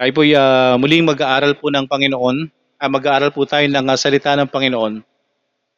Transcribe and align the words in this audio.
Tayo 0.00 0.16
po 0.16 0.24
uh, 0.24 0.80
muling 0.80 1.04
mag-aaral 1.04 1.60
po 1.60 1.68
ng 1.68 1.84
Panginoon, 1.84 2.48
uh, 2.80 2.88
mag-aaral 2.88 3.36
po 3.36 3.44
tayo 3.44 3.68
ng 3.68 3.84
uh, 3.84 4.00
salita 4.00 4.32
ng 4.32 4.48
Panginoon. 4.48 5.04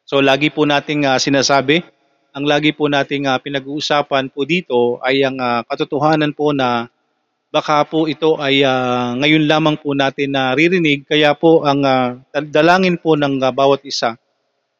So 0.07 0.23
lagi 0.23 0.47
po 0.47 0.63
nating 0.63 1.03
uh, 1.03 1.19
sinasabi, 1.19 1.83
ang 2.31 2.47
lagi 2.47 2.71
po 2.71 2.87
nating 2.87 3.27
uh, 3.27 3.35
pinag-uusapan 3.43 4.31
po 4.31 4.47
dito 4.47 4.95
ay 5.03 5.27
ang 5.27 5.35
uh, 5.43 5.67
katotohanan 5.67 6.31
po 6.31 6.55
na 6.55 6.87
baka 7.51 7.83
po 7.83 8.07
ito 8.07 8.39
ay 8.39 8.63
uh, 8.63 9.11
ngayon 9.19 9.43
lamang 9.43 9.75
po 9.75 9.91
natin 9.91 10.39
naririnig 10.39 11.03
kaya 11.03 11.35
po 11.35 11.67
ang 11.67 11.83
uh, 11.83 12.15
dalangin 12.47 12.95
po 12.95 13.19
ng 13.19 13.43
uh, 13.43 13.51
bawat 13.51 13.83
isa 13.83 14.15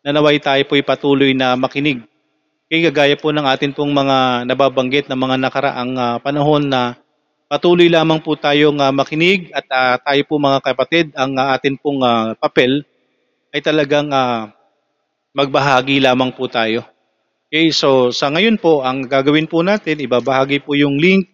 na 0.07 0.15
naway 0.15 0.39
tayo 0.39 0.63
po 0.71 0.79
patuloy 0.87 1.35
na 1.35 1.59
makinig. 1.59 1.99
Kaya 2.71 2.95
gaya 2.95 3.19
po 3.19 3.35
ng 3.35 3.43
atin 3.43 3.75
pong 3.75 3.91
mga 3.91 4.47
nababanggit 4.47 5.11
na 5.11 5.19
mga 5.19 5.35
nakaraang 5.35 5.93
uh, 5.99 6.15
panahon 6.23 6.63
na 6.71 7.02
Patuloy 7.53 7.85
lamang 7.85 8.17
po 8.17 8.33
tayong 8.33 8.81
uh, 8.81 8.89
makinig 8.89 9.53
at 9.53 9.69
uh, 9.69 10.01
tayo 10.01 10.21
po 10.25 10.41
mga 10.41 10.57
kapatid, 10.65 11.13
ang 11.13 11.37
uh, 11.37 11.53
atin 11.53 11.77
pong 11.77 12.01
uh, 12.01 12.33
papel 12.41 12.81
ay 13.53 13.61
talagang 13.61 14.09
uh, 14.09 14.49
magbahagi 15.37 16.01
lamang 16.01 16.33
po 16.33 16.49
tayo. 16.49 16.81
Okay, 17.53 17.69
so 17.69 18.09
sa 18.09 18.33
ngayon 18.33 18.57
po, 18.57 18.81
ang 18.81 19.05
gagawin 19.05 19.45
po 19.45 19.61
natin, 19.61 20.01
ibabahagi 20.01 20.65
po 20.65 20.73
yung 20.73 20.97
link. 20.97 21.29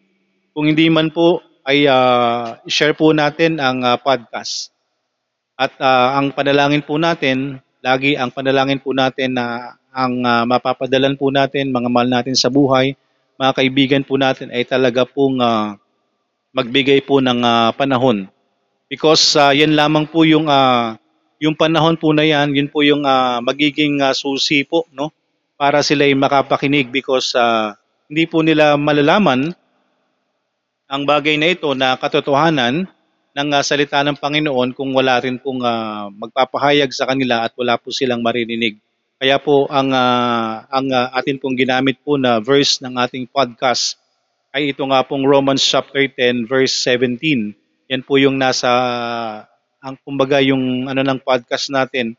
Kung 0.52 0.68
hindi 0.68 0.92
man 0.92 1.08
po, 1.08 1.40
ay 1.64 1.88
uh, 1.88 2.60
share 2.68 3.00
po 3.00 3.16
natin 3.16 3.56
ang 3.64 3.80
uh, 3.80 3.96
podcast. 3.96 4.76
At 5.56 5.72
uh, 5.80 6.20
ang 6.20 6.36
panalangin 6.36 6.84
po 6.84 7.00
natin, 7.00 7.64
lagi 7.80 8.20
ang 8.20 8.36
panalangin 8.36 8.84
po 8.84 8.92
natin 8.92 9.40
na 9.40 9.72
ang 9.96 10.20
uh, 10.20 10.44
mapapadalan 10.44 11.16
po 11.16 11.32
natin, 11.32 11.72
mga 11.72 11.88
mahal 11.88 12.12
natin 12.12 12.36
sa 12.36 12.52
buhay, 12.52 12.92
mga 13.40 13.56
kaibigan 13.56 14.04
po 14.04 14.20
natin 14.20 14.52
ay 14.52 14.68
talaga 14.68 15.08
pong 15.08 15.40
uh, 15.40 15.80
magbigay 16.54 17.06
po 17.06 17.22
ng 17.22 17.40
uh, 17.42 17.70
panahon. 17.74 18.28
Because 18.90 19.38
uh, 19.38 19.54
yan 19.54 19.78
lamang 19.78 20.10
po 20.10 20.26
yung 20.26 20.50
uh, 20.50 20.98
yung 21.40 21.56
panahon 21.56 21.96
po 21.96 22.12
na 22.12 22.26
yan, 22.26 22.52
yun 22.52 22.68
po 22.68 22.84
yung 22.84 23.08
uh, 23.08 23.40
magiging 23.40 24.02
uh, 24.04 24.12
susi 24.12 24.68
po, 24.68 24.84
no? 24.92 25.14
Para 25.56 25.84
sila 25.86 26.08
ay 26.08 26.16
makapakinig 26.16 26.92
because 26.92 27.36
uh, 27.36 27.76
hindi 28.10 28.26
po 28.26 28.42
nila 28.42 28.76
malalaman 28.76 29.54
ang 30.90 31.04
bagay 31.06 31.38
na 31.38 31.54
ito 31.54 31.70
na 31.78 31.94
katotohanan 31.96 32.90
ng 33.38 33.50
uh, 33.54 33.62
salita 33.62 34.02
ng 34.02 34.18
Panginoon 34.18 34.74
kung 34.74 34.90
wala 34.92 35.22
rin 35.22 35.38
pong 35.38 35.62
uh, 35.62 36.10
magpapahayag 36.10 36.90
sa 36.90 37.06
kanila 37.06 37.46
at 37.46 37.54
wala 37.54 37.78
po 37.78 37.94
silang 37.94 38.26
maririnig. 38.26 38.82
Kaya 39.20 39.38
po 39.38 39.68
ang 39.70 39.92
uh, 39.92 40.66
ang 40.66 40.88
uh, 40.90 41.12
atin 41.14 41.38
pong 41.38 41.60
ginamit 41.60 42.00
po 42.02 42.16
na 42.16 42.40
verse 42.42 42.80
ng 42.82 42.96
ating 42.98 43.28
podcast 43.30 44.00
ay 44.54 44.74
ito 44.74 44.82
nga 44.90 45.06
pong 45.06 45.26
Romans 45.26 45.62
chapter 45.62 46.10
10 46.10 46.50
verse 46.50 46.74
17. 46.86 47.54
Yan 47.90 48.02
po 48.06 48.18
yung 48.18 48.38
nasa 48.38 48.70
ang 49.80 49.96
kumbaga 50.04 50.42
yung 50.44 50.90
ano 50.90 51.02
ng 51.06 51.20
podcast 51.22 51.72
natin 51.72 52.18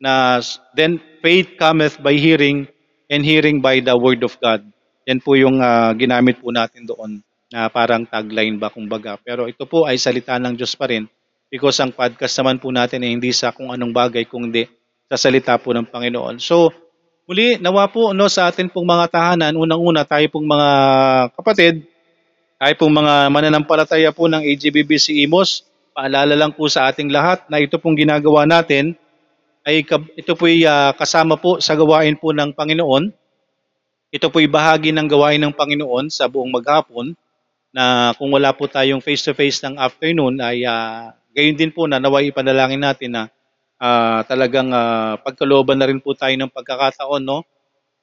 na 0.00 0.40
then 0.74 0.96
faith 1.20 1.54
cometh 1.60 2.00
by 2.00 2.16
hearing 2.16 2.64
and 3.12 3.22
hearing 3.22 3.60
by 3.60 3.78
the 3.78 3.92
word 3.92 4.24
of 4.24 4.34
God. 4.40 4.64
Yan 5.04 5.20
po 5.20 5.36
yung 5.36 5.60
uh, 5.60 5.92
ginamit 5.94 6.40
po 6.40 6.48
natin 6.50 6.88
doon 6.88 7.20
na 7.52 7.68
parang 7.68 8.08
tagline 8.08 8.56
ba 8.56 8.72
kumbaga. 8.72 9.20
Pero 9.20 9.44
ito 9.44 9.68
po 9.68 9.84
ay 9.84 10.00
salita 10.00 10.40
ng 10.40 10.56
Diyos 10.56 10.72
pa 10.74 10.88
rin 10.88 11.04
because 11.52 11.76
ang 11.82 11.92
podcast 11.92 12.32
naman 12.40 12.56
po 12.62 12.72
natin 12.72 13.04
ay 13.04 13.12
hindi 13.12 13.30
sa 13.36 13.52
kung 13.52 13.68
anong 13.68 13.92
bagay 13.92 14.24
kung 14.24 14.48
hindi 14.48 14.64
sa 15.10 15.20
salita 15.20 15.58
po 15.60 15.76
ng 15.76 15.90
Panginoon. 15.90 16.40
So 16.40 16.72
Muli, 17.30 17.62
nawa 17.62 17.86
po 17.86 18.10
no, 18.10 18.26
sa 18.26 18.50
atin 18.50 18.66
pong 18.66 18.90
mga 18.90 19.06
tahanan, 19.06 19.54
unang-una 19.54 20.02
tayo 20.02 20.26
pong 20.34 20.50
mga 20.50 20.70
kapatid, 21.38 21.86
tayo 22.58 22.74
pong 22.74 22.90
mga 22.90 23.30
mananampalataya 23.30 24.10
po 24.10 24.26
ng 24.26 24.42
AGBBC 24.42 25.14
IMOS, 25.30 25.62
paalala 25.94 26.34
lang 26.34 26.50
po 26.50 26.66
sa 26.66 26.90
ating 26.90 27.06
lahat 27.06 27.46
na 27.46 27.62
ito 27.62 27.78
pong 27.78 27.94
ginagawa 27.94 28.50
natin 28.50 28.98
ay 29.62 29.86
ito 30.18 30.32
po 30.34 30.50
ay 30.50 30.66
uh, 30.66 30.90
kasama 30.98 31.38
po 31.38 31.62
sa 31.62 31.78
gawain 31.78 32.18
po 32.18 32.34
ng 32.34 32.50
Panginoon. 32.50 33.14
Ito 34.10 34.26
po 34.26 34.42
ay 34.42 34.50
bahagi 34.50 34.90
ng 34.90 35.06
gawain 35.06 35.38
ng 35.38 35.54
Panginoon 35.54 36.10
sa 36.10 36.26
buong 36.26 36.50
maghapon 36.50 37.14
na 37.70 38.10
kung 38.18 38.34
wala 38.34 38.50
po 38.50 38.66
tayong 38.66 38.98
face-to-face 38.98 39.62
ng 39.70 39.78
afternoon 39.78 40.34
ay 40.42 40.66
uh, 40.66 41.14
gayon 41.30 41.54
din 41.54 41.70
po 41.70 41.86
na 41.86 42.02
naway 42.02 42.34
ipanalangin 42.34 42.82
natin 42.82 43.14
na 43.14 43.22
uh, 43.80 44.20
talagang 44.28 44.70
uh, 44.70 45.16
pagkalooban 45.24 45.80
na 45.80 45.88
rin 45.88 45.98
po 45.98 46.12
tayo 46.14 46.36
ng 46.36 46.52
pagkakataon, 46.52 47.24
no? 47.24 47.42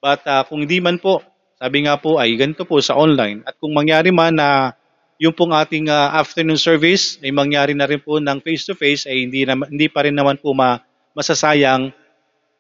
But 0.01 0.25
uh, 0.25 0.43
kung 0.45 0.65
hindi 0.65 0.81
man 0.81 0.97
po, 0.97 1.21
sabi 1.57 1.85
nga 1.85 1.97
po 1.97 2.17
ay 2.21 2.37
ganito 2.37 2.65
po 2.65 2.81
sa 2.81 2.97
online. 2.97 3.45
At 3.45 3.57
kung 3.61 3.73
mangyari 3.73 4.09
man 4.13 4.37
na 4.37 4.73
yung 5.17 5.33
pong 5.33 5.53
ating 5.53 5.89
uh, 5.89 6.13
afternoon 6.17 6.61
service 6.61 7.17
ay 7.25 7.33
mangyari 7.33 7.73
na 7.73 7.89
rin 7.89 8.01
po 8.01 8.21
ng 8.21 8.37
face-to-face 8.41 9.09
ay 9.09 9.25
hindi, 9.25 9.41
na, 9.45 9.57
hindi 9.57 9.89
pa 9.89 10.05
rin 10.05 10.13
naman 10.13 10.37
po 10.37 10.53
ma, 10.53 10.77
masasayang 11.17 11.89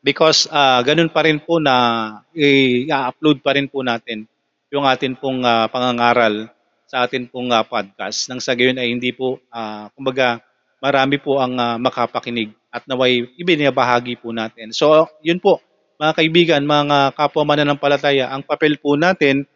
because 0.01 0.49
uh, 0.49 0.81
ganun 0.81 1.09
pa 1.13 1.25
rin 1.25 1.37
po 1.37 1.61
na 1.61 1.75
i-upload 2.33 3.45
pa 3.45 3.53
rin 3.53 3.69
po 3.69 3.85
natin 3.85 4.25
yung 4.73 4.83
atin 4.83 5.13
pong 5.15 5.45
uh, 5.45 5.69
pangangaral 5.69 6.49
sa 6.87 7.03
atin 7.07 7.27
pong 7.27 7.51
uh, 7.51 7.63
podcast. 7.63 8.27
Nang 8.31 8.39
sa 8.39 8.55
gayon 8.55 8.79
ay 8.79 8.91
hindi 8.95 9.11
po, 9.11 9.39
uh, 9.51 9.87
kumbaga, 9.95 10.39
marami 10.77 11.17
po 11.17 11.41
ang 11.41 11.57
uh, 11.57 11.75
makapakinig 11.81 12.53
at 12.69 12.85
naway 12.85 13.25
ibinabahagi 13.37 14.19
po 14.21 14.29
natin. 14.29 14.69
So, 14.75 15.09
yun 15.25 15.41
po, 15.41 15.61
mga 15.97 16.13
kaibigan, 16.13 16.61
mga 16.65 17.17
kapwa 17.17 17.43
mananampalataya, 17.43 18.29
ang 18.29 18.45
papel 18.45 18.77
po 18.77 18.93
natin 18.93 19.49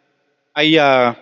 ay 0.58 0.76
uh, 0.82 1.14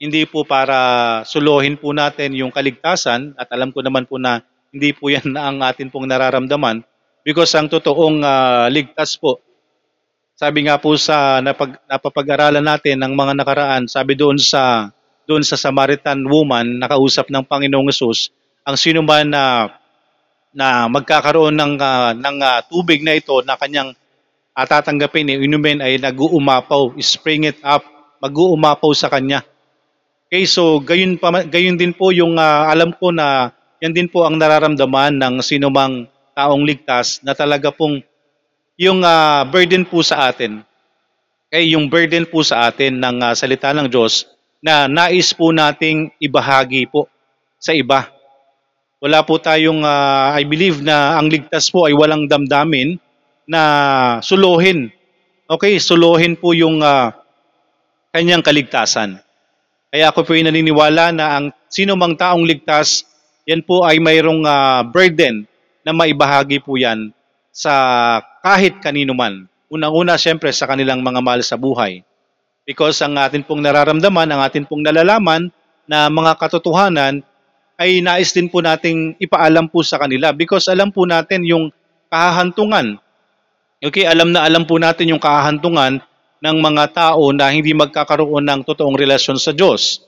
hindi 0.00 0.24
po 0.26 0.42
para 0.42 1.20
suluhin 1.22 1.78
po 1.78 1.94
natin 1.94 2.34
yung 2.34 2.50
kaligtasan 2.50 3.38
at 3.38 3.46
alam 3.54 3.70
ko 3.70 3.84
naman 3.84 4.08
po 4.08 4.18
na 4.18 4.42
hindi 4.72 4.90
po 4.96 5.12
yan 5.12 5.36
ang 5.38 5.60
atin 5.62 5.92
pong 5.92 6.08
nararamdaman 6.08 6.82
because 7.22 7.52
ang 7.54 7.68
totoong 7.70 8.24
uh, 8.24 8.66
ligtas 8.72 9.14
po 9.20 9.38
sabi 10.42 10.66
nga 10.66 10.80
po 10.80 10.98
sa 10.98 11.38
napag, 11.38 11.78
napapag-aralan 11.86 12.66
natin 12.66 12.98
ng 12.98 13.14
mga 13.14 13.32
nakaraan, 13.38 13.82
sabi 13.86 14.18
doon 14.18 14.42
sa 14.42 14.90
doon 15.22 15.46
sa 15.46 15.54
Samaritan 15.54 16.18
woman 16.26 16.82
nakausap 16.82 17.30
ng 17.30 17.46
Panginoong 17.46 17.86
Yesus, 17.86 18.34
ang 18.62 18.76
sino 18.78 19.02
man 19.02 19.26
na 19.30 19.74
na 20.52 20.86
magkakaroon 20.86 21.56
ng 21.56 21.74
uh, 21.80 22.12
ng 22.12 22.36
uh, 22.38 22.60
tubig 22.68 23.00
na 23.00 23.16
ito 23.16 23.40
na 23.42 23.56
kanyang 23.56 23.96
uh, 24.52 24.64
tatanggapin, 24.68 25.32
inumin 25.32 25.80
ay 25.80 25.96
nag-uumapaw, 25.96 26.92
spring 27.00 27.48
it 27.48 27.58
up, 27.64 27.82
mag-uumapaw 28.20 28.92
sa 28.92 29.08
kanya. 29.08 29.42
Okay, 30.28 30.48
so 30.48 30.80
gayon 30.80 31.20
pa 31.20 31.44
gayon 31.44 31.76
din 31.76 31.92
po 31.92 32.08
yung 32.12 32.40
uh, 32.40 32.68
alam 32.68 32.92
ko 32.96 33.12
na 33.12 33.52
yan 33.82 33.92
din 33.92 34.08
po 34.08 34.24
ang 34.24 34.38
nararamdaman 34.38 35.18
ng 35.18 35.34
sinumang 35.44 36.08
taong 36.32 36.64
ligtas 36.64 37.20
na 37.20 37.36
talaga 37.36 37.68
pong 37.68 38.00
yung 38.80 39.04
uh, 39.04 39.44
burden 39.48 39.84
po 39.84 40.00
sa 40.00 40.32
atin. 40.32 40.64
Okay, 41.52 41.76
yung 41.76 41.92
burden 41.92 42.24
po 42.24 42.40
sa 42.40 42.70
atin 42.70 42.96
ng 42.96 43.16
uh, 43.20 43.34
salita 43.36 43.76
ng 43.76 43.88
Diyos 43.92 44.24
na 44.64 44.88
nais 44.88 45.34
po 45.36 45.52
nating 45.52 46.14
ibahagi 46.16 46.88
po 46.88 47.10
sa 47.60 47.76
iba. 47.76 48.08
Wala 49.02 49.26
po 49.26 49.34
tayong, 49.42 49.82
uh, 49.82 50.30
I 50.30 50.46
believe 50.46 50.78
na 50.78 51.18
ang 51.18 51.26
ligtas 51.26 51.74
po 51.74 51.90
ay 51.90 51.94
walang 51.98 52.30
damdamin 52.30 53.02
na 53.50 53.62
suluhin. 54.22 54.94
Okay, 55.50 55.82
suluhin 55.82 56.38
po 56.38 56.54
yung 56.54 56.78
uh, 56.78 57.10
kanyang 58.14 58.46
kaligtasan. 58.46 59.18
Kaya 59.90 60.06
ako 60.14 60.22
po 60.22 60.38
ay 60.38 60.46
naniniwala 60.46 61.10
na 61.10 61.34
ang 61.34 61.50
sino 61.66 61.98
mang 61.98 62.14
taong 62.14 62.46
ligtas, 62.46 63.02
yan 63.42 63.66
po 63.66 63.82
ay 63.82 63.98
mayroong 63.98 64.46
uh, 64.46 64.86
burden 64.86 65.50
na 65.82 65.90
maibahagi 65.90 66.62
po 66.62 66.78
yan 66.78 67.10
sa 67.50 67.74
kahit 68.38 68.78
kanino 68.78 69.18
man. 69.18 69.50
Unang-una, 69.66 70.14
siyempre, 70.14 70.54
sa 70.54 70.70
kanilang 70.70 71.02
mga 71.02 71.18
mahal 71.18 71.42
sa 71.42 71.58
buhay. 71.58 72.06
Because 72.62 73.02
ang 73.02 73.18
atin 73.18 73.42
pong 73.42 73.66
nararamdaman, 73.66 74.30
ang 74.30 74.46
atin 74.46 74.62
pong 74.62 74.86
nalalaman 74.86 75.50
na 75.90 76.06
mga 76.06 76.38
katotohanan 76.38 77.26
ay 77.82 77.98
nais 77.98 78.30
din 78.30 78.46
po 78.46 78.62
nating 78.62 79.18
ipaalam 79.18 79.66
po 79.66 79.82
sa 79.82 79.98
kanila 79.98 80.30
because 80.30 80.70
alam 80.70 80.94
po 80.94 81.02
natin 81.02 81.42
yung 81.42 81.74
kahahantungan. 82.06 83.02
Okay, 83.82 84.06
alam 84.06 84.30
na 84.30 84.46
alam 84.46 84.62
po 84.62 84.78
natin 84.78 85.10
yung 85.10 85.18
kahahantungan 85.18 85.98
ng 86.38 86.56
mga 86.62 86.84
tao 86.94 87.34
na 87.34 87.50
hindi 87.50 87.74
magkakaroon 87.74 88.46
ng 88.46 88.60
totoong 88.62 88.94
relasyon 88.94 89.42
sa 89.42 89.50
Diyos. 89.50 90.06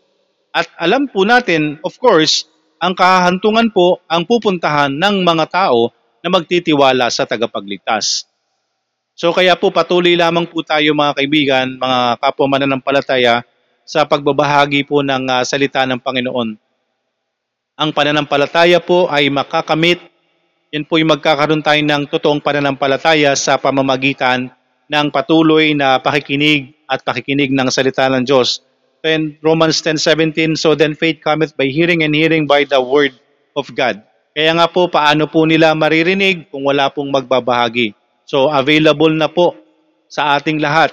At 0.54 0.70
alam 0.78 1.10
po 1.10 1.26
natin, 1.26 1.82
of 1.82 1.98
course, 1.98 2.46
ang 2.78 2.94
kahahantungan 2.94 3.74
po 3.74 3.98
ang 4.06 4.22
pupuntahan 4.22 4.94
ng 4.94 5.26
mga 5.26 5.50
tao 5.50 5.90
na 6.22 6.30
magtitiwala 6.30 7.10
sa 7.10 7.26
tagapagligtas. 7.26 8.30
So 9.18 9.34
kaya 9.34 9.58
po 9.58 9.74
patuloy 9.74 10.14
lamang 10.14 10.46
po 10.46 10.62
tayo 10.62 10.94
mga 10.94 11.18
kaibigan, 11.18 11.66
mga 11.74 12.22
kapwa 12.22 12.46
mananampalataya 12.54 13.42
sa 13.82 14.06
pagbabahagi 14.06 14.86
po 14.86 15.02
ng 15.02 15.26
uh, 15.26 15.42
salita 15.42 15.82
ng 15.86 15.98
Panginoon 15.98 16.63
ang 17.74 17.90
pananampalataya 17.90 18.78
po 18.78 19.10
ay 19.10 19.26
makakamit. 19.30 19.98
Yan 20.70 20.86
po 20.86 20.98
yung 20.98 21.10
magkakaroon 21.10 21.62
tayo 21.62 21.78
ng 21.82 22.06
totoong 22.06 22.42
pananampalataya 22.42 23.34
sa 23.34 23.58
pamamagitan 23.58 24.50
ng 24.90 25.06
patuloy 25.10 25.74
na 25.74 25.98
pakikinig 25.98 26.74
at 26.86 27.02
pakikinig 27.02 27.50
ng 27.50 27.68
salita 27.70 28.06
ng 28.10 28.22
Diyos. 28.26 28.62
10, 29.02 29.42
Romans 29.44 29.84
10:17, 29.84 30.56
so 30.56 30.72
then 30.72 30.96
faith 30.96 31.20
cometh 31.20 31.52
by 31.58 31.68
hearing 31.68 32.06
and 32.06 32.16
hearing 32.16 32.48
by 32.48 32.64
the 32.64 32.78
word 32.80 33.12
of 33.52 33.68
God. 33.76 34.00
Kaya 34.34 34.50
nga 34.56 34.66
po, 34.66 34.90
paano 34.90 35.30
po 35.30 35.46
nila 35.46 35.76
maririnig 35.76 36.50
kung 36.50 36.66
wala 36.66 36.90
pong 36.90 37.12
magbabahagi? 37.12 37.94
So 38.24 38.50
available 38.50 39.12
na 39.12 39.28
po 39.28 39.54
sa 40.08 40.34
ating 40.38 40.58
lahat, 40.58 40.90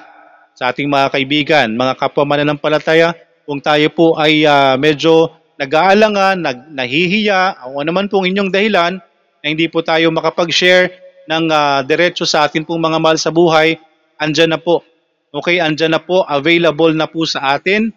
sa 0.53 0.69
ating 0.69 0.91
mga 0.91 1.07
kaibigan, 1.13 1.67
mga 1.73 1.93
kapwa 1.97 2.35
mananampalataya, 2.35 3.15
kung 3.47 3.63
tayo 3.63 3.87
po 3.93 4.13
ay 4.19 4.45
ah, 4.45 4.75
medyo 4.77 5.40
nag-aalangan, 5.61 6.41
nag, 6.41 6.57
nahihiya, 6.73 7.69
o 7.69 7.85
ano 7.85 7.93
man 7.93 8.09
pong 8.09 8.25
inyong 8.33 8.49
dahilan, 8.49 8.97
na 9.41 9.45
hindi 9.45 9.69
po 9.69 9.85
tayo 9.85 10.09
makapag-share 10.09 10.89
ng 11.29 11.45
ah, 11.53 11.85
diretso 11.85 12.25
sa 12.25 12.49
atin 12.49 12.65
pong 12.65 12.81
mga 12.81 12.97
mahal 12.97 13.17
sa 13.21 13.29
buhay, 13.29 13.77
andyan 14.17 14.57
na 14.57 14.59
po. 14.61 14.81
Okay, 15.29 15.61
andyan 15.61 15.93
na 15.93 16.01
po, 16.01 16.25
available 16.25 16.91
na 16.97 17.05
po 17.05 17.29
sa 17.29 17.53
atin 17.53 17.93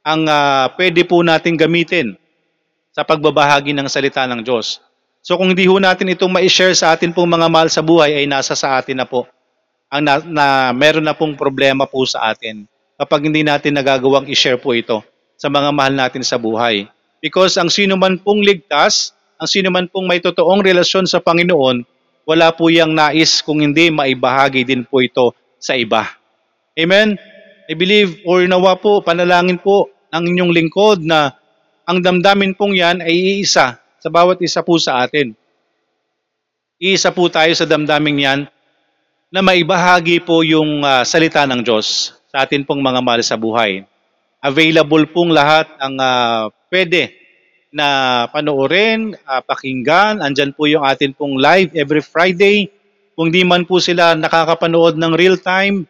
ang 0.00 0.24
ah, 0.24 0.72
pwede 0.80 1.04
po 1.04 1.20
natin 1.20 1.60
gamitin 1.60 2.16
sa 2.96 3.04
pagbabahagi 3.04 3.76
ng 3.76 3.88
salita 3.92 4.24
ng 4.24 4.40
Diyos. 4.40 4.80
So 5.20 5.36
kung 5.36 5.52
hindi 5.52 5.68
ho 5.68 5.76
natin 5.76 6.08
itong 6.08 6.32
ma-share 6.32 6.72
sa 6.72 6.96
atin 6.96 7.12
pong 7.12 7.28
mga 7.28 7.52
mahal 7.52 7.68
sa 7.68 7.84
buhay 7.84 8.16
ay 8.16 8.24
nasa 8.24 8.56
sa 8.56 8.80
atin 8.80 9.04
na 9.04 9.06
po. 9.06 9.28
Ang 9.92 10.04
na, 10.04 10.14
na 10.24 10.44
meron 10.72 11.04
na 11.04 11.12
pong 11.12 11.36
problema 11.36 11.84
po 11.84 12.04
sa 12.08 12.32
atin 12.32 12.64
kapag 12.96 13.28
hindi 13.28 13.44
natin 13.44 13.76
nagagawang 13.76 14.28
i-share 14.28 14.60
po 14.60 14.72
ito 14.72 15.04
sa 15.38 15.46
mga 15.46 15.70
mahal 15.70 15.94
natin 15.94 16.26
sa 16.26 16.34
buhay. 16.34 16.90
Because 17.22 17.54
ang 17.54 17.70
sino 17.70 17.94
man 17.94 18.18
pong 18.18 18.42
ligtas, 18.42 19.14
ang 19.38 19.46
sino 19.46 19.70
man 19.70 19.86
pong 19.86 20.10
may 20.10 20.18
totoong 20.18 20.66
relasyon 20.66 21.06
sa 21.06 21.22
Panginoon, 21.22 21.86
wala 22.26 22.50
po 22.50 22.68
yang 22.68 22.92
nais 22.92 23.40
kung 23.40 23.62
hindi 23.62 23.88
maibahagi 23.88 24.66
din 24.66 24.82
po 24.82 25.00
ito 25.00 25.32
sa 25.56 25.78
iba. 25.78 26.04
Amen? 26.74 27.16
I 27.70 27.74
believe 27.78 28.20
or 28.26 28.42
nawa 28.44 28.76
po, 28.76 29.00
panalangin 29.00 29.62
po 29.62 29.88
ng 30.10 30.24
inyong 30.34 30.52
lingkod 30.52 30.98
na 31.06 31.32
ang 31.88 32.02
damdamin 32.02 32.52
pong 32.52 32.76
yan 32.76 33.00
ay 33.00 33.40
iisa 33.40 33.80
sa 33.80 34.08
bawat 34.10 34.42
isa 34.44 34.60
po 34.60 34.76
sa 34.76 35.00
atin. 35.06 35.32
Iisa 36.78 37.10
po 37.10 37.26
tayo 37.32 37.50
sa 37.56 37.66
damdamin 37.66 38.22
yan 38.22 38.40
na 39.28 39.40
maibahagi 39.42 40.22
po 40.22 40.40
yung 40.46 40.84
ah, 40.84 41.02
salita 41.02 41.44
ng 41.48 41.60
Diyos 41.64 42.14
sa 42.30 42.44
atin 42.44 42.62
pong 42.62 42.80
mga 42.80 43.00
mahal 43.00 43.20
sa 43.24 43.36
buhay. 43.36 43.84
Available 44.38 45.04
pong 45.10 45.34
lahat 45.34 45.66
ang 45.82 45.98
ah, 45.98 46.46
pwede 46.70 47.10
na 47.74 48.24
panoorin, 48.30 49.18
ah, 49.26 49.42
pakinggan. 49.42 50.22
Andyan 50.22 50.54
po 50.54 50.70
yung 50.70 50.86
atin 50.86 51.12
pong 51.12 51.36
live 51.36 51.74
every 51.74 52.00
Friday. 52.00 52.70
Kung 53.18 53.34
di 53.34 53.42
man 53.42 53.66
po 53.66 53.82
sila 53.82 54.14
nakakapanood 54.14 54.94
ng 54.94 55.12
real 55.18 55.36
time, 55.36 55.84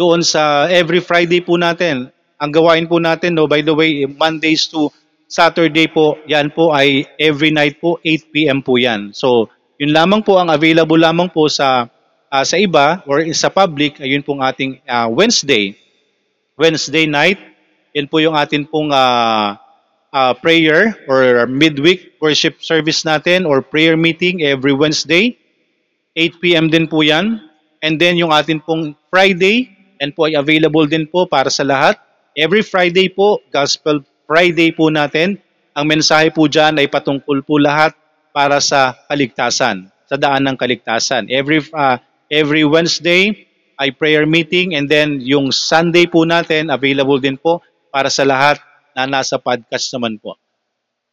doon 0.00 0.24
sa 0.24 0.64
every 0.72 1.04
Friday 1.04 1.44
po 1.44 1.60
natin. 1.60 2.08
Ang 2.40 2.50
gawain 2.56 2.88
po 2.88 2.96
natin, 2.96 3.36
no, 3.36 3.44
by 3.44 3.60
the 3.60 3.74
way, 3.74 4.08
Mondays 4.08 4.64
to 4.72 4.88
Saturday 5.28 5.86
po, 5.92 6.16
yan 6.24 6.48
po 6.48 6.72
ay 6.72 7.04
every 7.20 7.52
night 7.52 7.78
po, 7.78 8.00
8 8.00 8.32
p.m. 8.32 8.64
po 8.64 8.80
yan. 8.80 9.12
So, 9.12 9.52
yun 9.76 9.92
lamang 9.92 10.24
po 10.24 10.40
ang 10.40 10.48
available 10.48 10.96
lamang 10.96 11.28
po 11.28 11.52
sa 11.52 11.84
ah, 12.32 12.44
sa 12.46 12.56
iba 12.56 13.02
or 13.04 13.20
sa 13.36 13.52
public, 13.52 14.00
ayun 14.00 14.24
pong 14.24 14.40
ating 14.40 14.80
ah, 14.88 15.10
Wednesday. 15.10 15.76
Wednesday 16.56 17.04
night, 17.04 17.40
yan 17.94 18.06
po 18.06 18.22
yung 18.22 18.38
atin 18.38 18.66
pong 18.66 18.94
ah, 18.94 19.58
ah, 20.14 20.32
prayer 20.38 20.94
or 21.10 21.46
midweek 21.46 22.18
worship 22.22 22.62
service 22.62 23.02
natin 23.02 23.46
or 23.46 23.62
prayer 23.62 23.98
meeting 23.98 24.42
every 24.42 24.74
Wednesday. 24.74 25.34
8 26.14 26.42
p.m. 26.42 26.66
din 26.70 26.90
po 26.90 27.02
yan. 27.02 27.38
And 27.80 27.96
then 27.96 28.18
yung 28.18 28.34
atin 28.34 28.60
pong 28.60 28.98
Friday, 29.08 29.70
yan 30.02 30.12
po 30.12 30.28
ay 30.28 30.36
available 30.36 30.84
din 30.84 31.06
po 31.08 31.24
para 31.24 31.48
sa 31.48 31.64
lahat. 31.64 31.96
Every 32.36 32.62
Friday 32.62 33.10
po, 33.10 33.40
Gospel 33.50 34.04
Friday 34.26 34.70
po 34.74 34.90
natin. 34.92 35.38
Ang 35.74 35.86
mensahe 35.98 36.30
po 36.34 36.50
dyan 36.50 36.78
ay 36.78 36.90
patungkol 36.90 37.42
po 37.46 37.58
lahat 37.58 37.94
para 38.30 38.58
sa 38.62 38.94
kaligtasan, 39.10 39.90
sa 40.06 40.16
daan 40.18 40.46
ng 40.46 40.56
kaligtasan. 40.58 41.30
Every 41.30 41.62
ah, 41.74 41.98
every 42.30 42.62
Wednesday 42.62 43.46
ay 43.80 43.90
prayer 43.96 44.28
meeting 44.28 44.76
and 44.76 44.92
then 44.92 45.18
yung 45.24 45.48
Sunday 45.48 46.04
po 46.04 46.28
natin 46.28 46.68
available 46.68 47.16
din 47.16 47.40
po 47.40 47.64
para 47.90 48.08
sa 48.08 48.22
lahat 48.24 48.62
na 48.94 49.06
nasa 49.06 49.36
podcast 49.36 49.90
naman 49.94 50.16
po. 50.18 50.38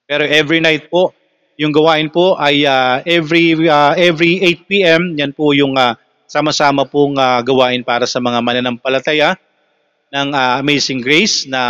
Pero 0.07 0.23
every 0.23 0.63
night 0.63 0.87
po, 0.87 1.11
yung 1.57 1.73
gawain 1.73 2.07
po 2.07 2.37
ay 2.37 2.63
ah, 2.63 3.01
every 3.03 3.57
ah, 3.67 3.97
every 3.97 4.39
8 4.39 4.69
PM, 4.69 5.01
yan 5.17 5.33
po 5.33 5.51
yung 5.51 5.75
ah, 5.75 5.97
sama-sama 6.29 6.85
pong 6.85 7.17
ah, 7.17 7.41
gawain 7.41 7.81
para 7.81 8.05
sa 8.05 8.21
mga 8.21 8.39
mananampalataya 8.39 9.35
ng 10.13 10.29
ah, 10.31 10.61
Amazing 10.63 11.03
Grace 11.03 11.49
na 11.49 11.61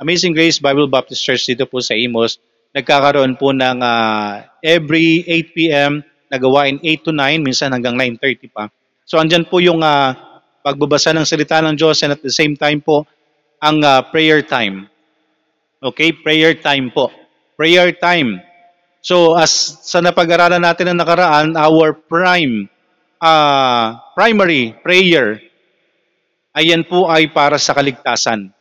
Amazing 0.00 0.32
Grace 0.32 0.56
Bible 0.62 0.88
Baptist 0.88 1.20
Church 1.20 1.44
dito 1.44 1.68
po 1.68 1.82
sa 1.84 1.92
Imos. 1.92 2.40
Nagkakaroon 2.72 3.36
po 3.36 3.52
ng 3.52 3.78
ah, 3.84 4.48
every 4.64 5.26
8 5.28 5.56
PM 5.56 5.92
na 6.32 6.36
gawain 6.40 6.80
8 6.80 7.06
to 7.06 7.12
9, 7.12 7.44
minsan 7.44 7.70
hanggang 7.70 7.94
9.30 7.94 8.50
pa. 8.50 8.72
So 9.04 9.20
andyan 9.20 9.44
po 9.44 9.60
yung 9.60 9.84
ah, 9.84 10.16
pagbabasa 10.64 11.12
ng 11.12 11.28
salita 11.28 11.60
ng 11.60 11.76
Diyos 11.76 12.00
and 12.00 12.16
at 12.16 12.22
the 12.24 12.32
same 12.32 12.56
time 12.56 12.80
po 12.80 13.04
ang 13.64 13.80
ah, 13.80 14.04
prayer 14.04 14.44
time. 14.44 14.92
Okay, 15.80 16.12
prayer 16.12 16.52
time 16.60 16.92
po. 16.92 17.08
Prayer 17.56 17.96
time. 17.96 18.44
So 19.00 19.36
as 19.36 19.80
sa 19.84 20.04
napag-aralan 20.04 20.60
natin 20.60 20.92
ng 20.92 21.00
nakaraan, 21.00 21.56
our 21.56 21.96
prime 21.96 22.68
ah, 23.24 24.12
primary 24.12 24.76
prayer 24.84 25.40
ayan 26.52 26.84
po 26.84 27.08
ay 27.08 27.32
para 27.32 27.56
sa 27.56 27.72
kaligtasan. 27.72 28.52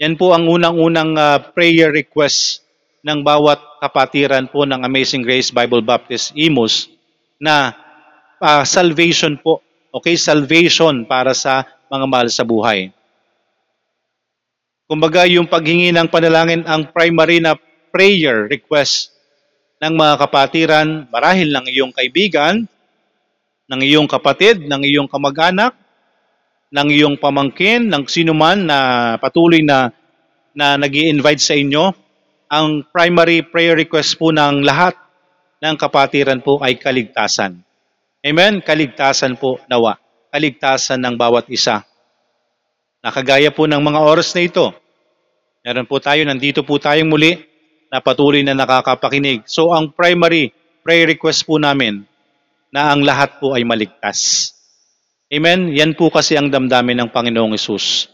Yan 0.00 0.14
po 0.14 0.30
ang 0.30 0.46
unang-unang 0.46 1.18
ah, 1.18 1.42
prayer 1.42 1.90
request 1.90 2.62
ng 3.02 3.26
bawat 3.26 3.58
kapatiran 3.82 4.46
po 4.46 4.62
ng 4.62 4.86
Amazing 4.86 5.26
Grace 5.26 5.50
Bible 5.50 5.82
Baptist 5.82 6.30
Imus 6.38 6.86
na 7.42 7.74
ah, 8.38 8.62
salvation 8.62 9.34
po. 9.38 9.62
Okay, 9.90 10.14
salvation 10.14 11.02
para 11.02 11.34
sa 11.34 11.66
mga 11.90 12.06
mahal 12.06 12.28
sa 12.30 12.46
buhay. 12.46 12.94
Kumbaga 14.90 15.22
yung 15.22 15.46
paghingi 15.46 15.94
ng 15.94 16.10
panalangin 16.10 16.66
ang 16.66 16.90
primary 16.90 17.38
na 17.38 17.54
prayer 17.94 18.50
request 18.50 19.14
ng 19.78 19.94
mga 19.94 20.14
kapatiran 20.18 21.06
marahil 21.14 21.46
ng 21.54 21.70
iyong 21.70 21.94
kaibigan, 21.94 22.66
ng 23.70 23.80
iyong 23.86 24.10
kapatid, 24.10 24.66
ng 24.66 24.82
iyong 24.82 25.06
kamag-anak, 25.06 25.78
ng 26.74 26.88
iyong 26.90 27.14
pamangkin, 27.22 27.86
ng 27.86 28.02
sino 28.10 28.34
man 28.34 28.66
na 28.66 29.14
patuloy 29.22 29.62
na 29.62 29.94
na 30.58 30.74
nag 30.74 30.90
invite 30.90 31.38
sa 31.38 31.54
inyo, 31.54 31.94
ang 32.50 32.82
primary 32.90 33.46
prayer 33.46 33.78
request 33.78 34.18
po 34.18 34.34
ng 34.34 34.66
lahat 34.66 34.98
ng 35.62 35.74
kapatiran 35.78 36.42
po 36.42 36.58
ay 36.66 36.74
kaligtasan. 36.74 37.62
Amen? 38.26 38.58
Kaligtasan 38.58 39.38
po 39.38 39.62
nawa. 39.70 40.02
Kaligtasan 40.34 40.98
ng 40.98 41.14
bawat 41.14 41.46
isa. 41.46 41.86
Nakagaya 43.00 43.48
po 43.48 43.64
ng 43.64 43.80
mga 43.80 44.00
oras 44.04 44.36
na 44.36 44.44
ito. 44.44 44.76
Meron 45.64 45.88
po 45.88 46.00
tayo, 46.00 46.20
nandito 46.24 46.60
po 46.60 46.76
tayong 46.76 47.08
muli 47.08 47.36
na 47.88 48.04
patuloy 48.04 48.44
na 48.44 48.52
nakakapakinig. 48.52 49.44
So 49.48 49.72
ang 49.72 49.92
primary 49.92 50.52
prayer 50.84 51.08
request 51.08 51.48
po 51.48 51.56
namin 51.56 52.04
na 52.68 52.92
ang 52.92 53.00
lahat 53.00 53.40
po 53.40 53.56
ay 53.56 53.64
maligtas. 53.64 54.52
Amen? 55.32 55.72
Yan 55.72 55.96
po 55.96 56.12
kasi 56.12 56.36
ang 56.36 56.52
damdamin 56.52 57.04
ng 57.04 57.08
Panginoong 57.08 57.56
Isus. 57.56 58.12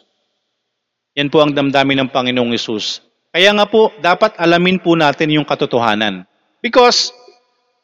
Yan 1.19 1.35
po 1.35 1.43
ang 1.43 1.50
damdamin 1.50 2.07
ng 2.07 2.11
Panginoong 2.12 2.55
Isus. 2.55 3.02
Kaya 3.35 3.52
nga 3.52 3.66
po, 3.69 3.93
dapat 4.00 4.38
alamin 4.38 4.81
po 4.81 4.97
natin 4.97 5.35
yung 5.35 5.45
katotohanan. 5.45 6.25
Because, 6.62 7.12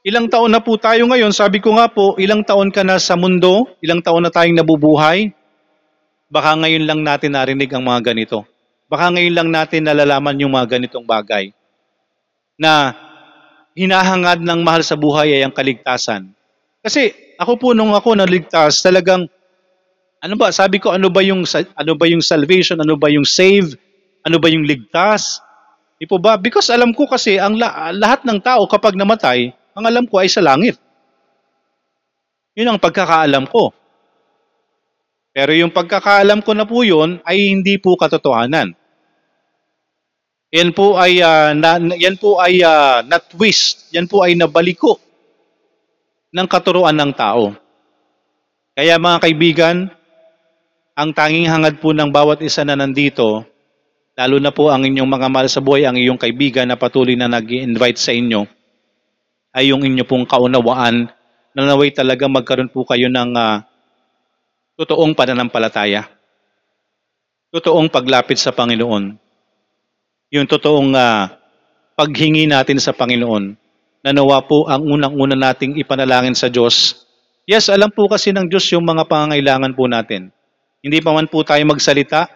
ilang 0.05 0.29
taon 0.29 0.53
na 0.53 0.65
po 0.65 0.79
tayo 0.81 1.05
ngayon, 1.09 1.33
sabi 1.33 1.61
ko 1.61 1.77
nga 1.77 1.93
po, 1.93 2.17
ilang 2.17 2.45
taon 2.45 2.73
ka 2.73 2.81
na 2.85 2.97
sa 2.97 3.19
mundo, 3.19 3.69
ilang 3.85 4.01
taon 4.01 4.25
na 4.25 4.33
tayong 4.33 4.57
nabubuhay, 4.57 5.33
baka 6.33 6.57
ngayon 6.57 6.89
lang 6.89 7.05
natin 7.05 7.37
narinig 7.37 7.69
ang 7.77 7.85
mga 7.85 8.17
ganito. 8.17 8.49
Baka 8.89 9.13
ngayon 9.13 9.37
lang 9.37 9.49
natin 9.53 9.85
nalalaman 9.85 10.41
yung 10.41 10.57
mga 10.57 10.81
ganitong 10.81 11.05
bagay. 11.05 11.53
Na 12.57 12.97
hinahangad 13.77 14.41
ng 14.41 14.61
mahal 14.65 14.81
sa 14.81 14.97
buhay 14.97 15.37
ay 15.37 15.45
ang 15.45 15.53
kaligtasan. 15.53 16.33
Kasi 16.81 17.13
ako 17.37 17.53
po 17.61 17.69
nung 17.77 17.93
ako 17.93 18.17
naligtas, 18.17 18.81
talagang 18.81 19.29
ano 20.25 20.35
ba, 20.41 20.49
sabi 20.49 20.81
ko 20.81 20.97
ano 20.97 21.13
ba 21.13 21.21
yung 21.21 21.45
ano 21.77 21.93
ba 21.93 22.07
yung 22.09 22.25
salvation, 22.25 22.81
ano 22.81 22.97
ba 22.97 23.13
yung 23.13 23.29
save, 23.29 23.77
ano 24.25 24.41
ba 24.41 24.49
yung 24.49 24.65
ligtas? 24.65 25.45
Di 26.01 26.09
po 26.09 26.17
ba? 26.17 26.41
Because 26.41 26.73
alam 26.73 26.97
ko 26.97 27.05
kasi 27.07 27.37
ang 27.37 27.61
la- 27.61 27.93
lahat 27.93 28.25
ng 28.25 28.41
tao 28.41 28.65
kapag 28.65 28.97
namatay, 28.97 29.53
ang 29.77 29.85
alam 29.85 30.09
ko 30.09 30.17
ay 30.19 30.33
sa 30.33 30.41
langit. 30.41 30.81
Yun 32.57 32.73
ang 32.73 32.81
pagkakaalam 32.81 33.49
ko. 33.49 33.73
Pero 35.33 35.57
yung 35.57 35.73
pagkakaalam 35.73 36.45
ko 36.45 36.53
na 36.53 36.69
po 36.69 36.85
yun 36.85 37.21
ay 37.25 37.53
hindi 37.53 37.81
po 37.81 37.97
katotohanan. 37.97 38.77
Yan 40.53 40.77
po 40.77 41.01
ay 41.01 41.25
ah, 41.25 41.57
na, 41.57 41.81
yan 41.97 42.21
po 42.21 42.37
ay 42.37 42.61
ah, 42.61 43.01
na 43.01 43.17
twist, 43.17 43.89
yan 43.97 44.05
po 44.05 44.21
ay 44.21 44.37
nabaliko 44.37 45.01
ng 46.33 46.49
katuruan 46.49 46.97
ng 46.97 47.13
tao. 47.17 47.57
Kaya 48.77 49.01
mga 49.01 49.19
kaibigan, 49.25 49.77
ang 50.93 51.11
tanging 51.17 51.49
hangad 51.49 51.81
po 51.81 51.97
ng 51.97 52.13
bawat 52.13 52.45
isa 52.45 52.69
na 52.69 52.77
nandito 52.77 53.49
lalo 54.13 54.37
na 54.37 54.53
po 54.53 54.69
ang 54.69 54.85
inyong 54.85 55.09
mga 55.09 55.29
mahal 55.33 55.49
sa 55.49 55.65
buhay, 55.65 55.89
ang 55.89 55.97
iyong 55.97 56.21
kaibigan 56.21 56.69
na 56.69 56.77
patuloy 56.77 57.17
na 57.17 57.33
nag 57.33 57.49
invite 57.49 57.97
sa 57.97 58.13
inyo, 58.13 58.45
ay 59.57 59.73
yung 59.73 59.85
inyo 59.85 60.05
pong 60.05 60.29
kaunawaan 60.29 61.09
na 61.53 61.61
naway 61.65 61.93
talaga 61.93 62.29
magkaroon 62.29 62.69
po 62.69 62.85
kayo 62.85 63.09
ng 63.09 63.33
ah, 63.37 63.65
totoong 64.83 65.15
pananampalataya. 65.15 66.11
Totoong 67.55 67.87
paglapit 67.87 68.43
sa 68.43 68.51
Panginoon. 68.51 69.15
Yung 70.35 70.47
totoong 70.51 70.91
ah, 70.99 71.39
paghingi 71.95 72.51
natin 72.51 72.83
sa 72.83 72.91
Panginoon 72.91 73.55
na 74.03 74.11
nawa 74.11 74.43
po 74.43 74.67
ang 74.67 74.83
unang-una 74.83 75.39
nating 75.39 75.79
ipanalangin 75.79 76.35
sa 76.35 76.51
Diyos. 76.51 77.07
Yes, 77.47 77.71
alam 77.71 77.95
po 77.95 78.11
kasi 78.11 78.35
ng 78.35 78.51
Diyos 78.51 78.67
yung 78.75 78.83
mga 78.83 79.07
pangangailangan 79.07 79.79
po 79.79 79.87
natin. 79.87 80.35
Hindi 80.83 80.99
pa 80.99 81.15
man 81.15 81.31
po 81.31 81.47
tayo 81.47 81.63
magsalita, 81.63 82.27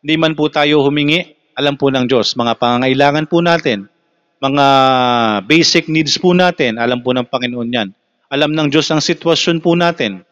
hindi 0.00 0.16
man 0.16 0.32
po 0.32 0.48
tayo 0.48 0.80
humingi, 0.80 1.36
alam 1.52 1.76
po 1.76 1.92
ng 1.92 2.08
Diyos, 2.08 2.32
mga 2.32 2.56
pangangailangan 2.56 3.28
po 3.28 3.44
natin, 3.44 3.92
mga 4.40 4.66
basic 5.44 5.92
needs 5.92 6.16
po 6.16 6.32
natin, 6.32 6.80
alam 6.80 7.04
po 7.04 7.12
ng 7.12 7.28
Panginoon 7.28 7.68
yan. 7.68 7.88
Alam 8.32 8.56
ng 8.56 8.68
Diyos 8.72 8.88
ang 8.88 9.04
sitwasyon 9.04 9.60
po 9.60 9.76
natin. 9.76 10.24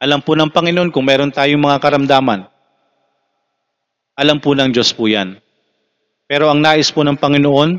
Alam 0.00 0.24
po 0.24 0.32
ng 0.32 0.48
Panginoon 0.48 0.88
kung 0.88 1.04
meron 1.04 1.28
tayong 1.28 1.60
mga 1.60 1.76
karamdaman. 1.76 2.48
Alam 4.16 4.40
po 4.40 4.56
ng 4.56 4.72
Diyos 4.72 4.96
po 4.96 5.04
yan. 5.04 5.36
Pero 6.24 6.48
ang 6.48 6.56
nais 6.56 6.88
po 6.88 7.04
ng 7.04 7.20
Panginoon, 7.20 7.76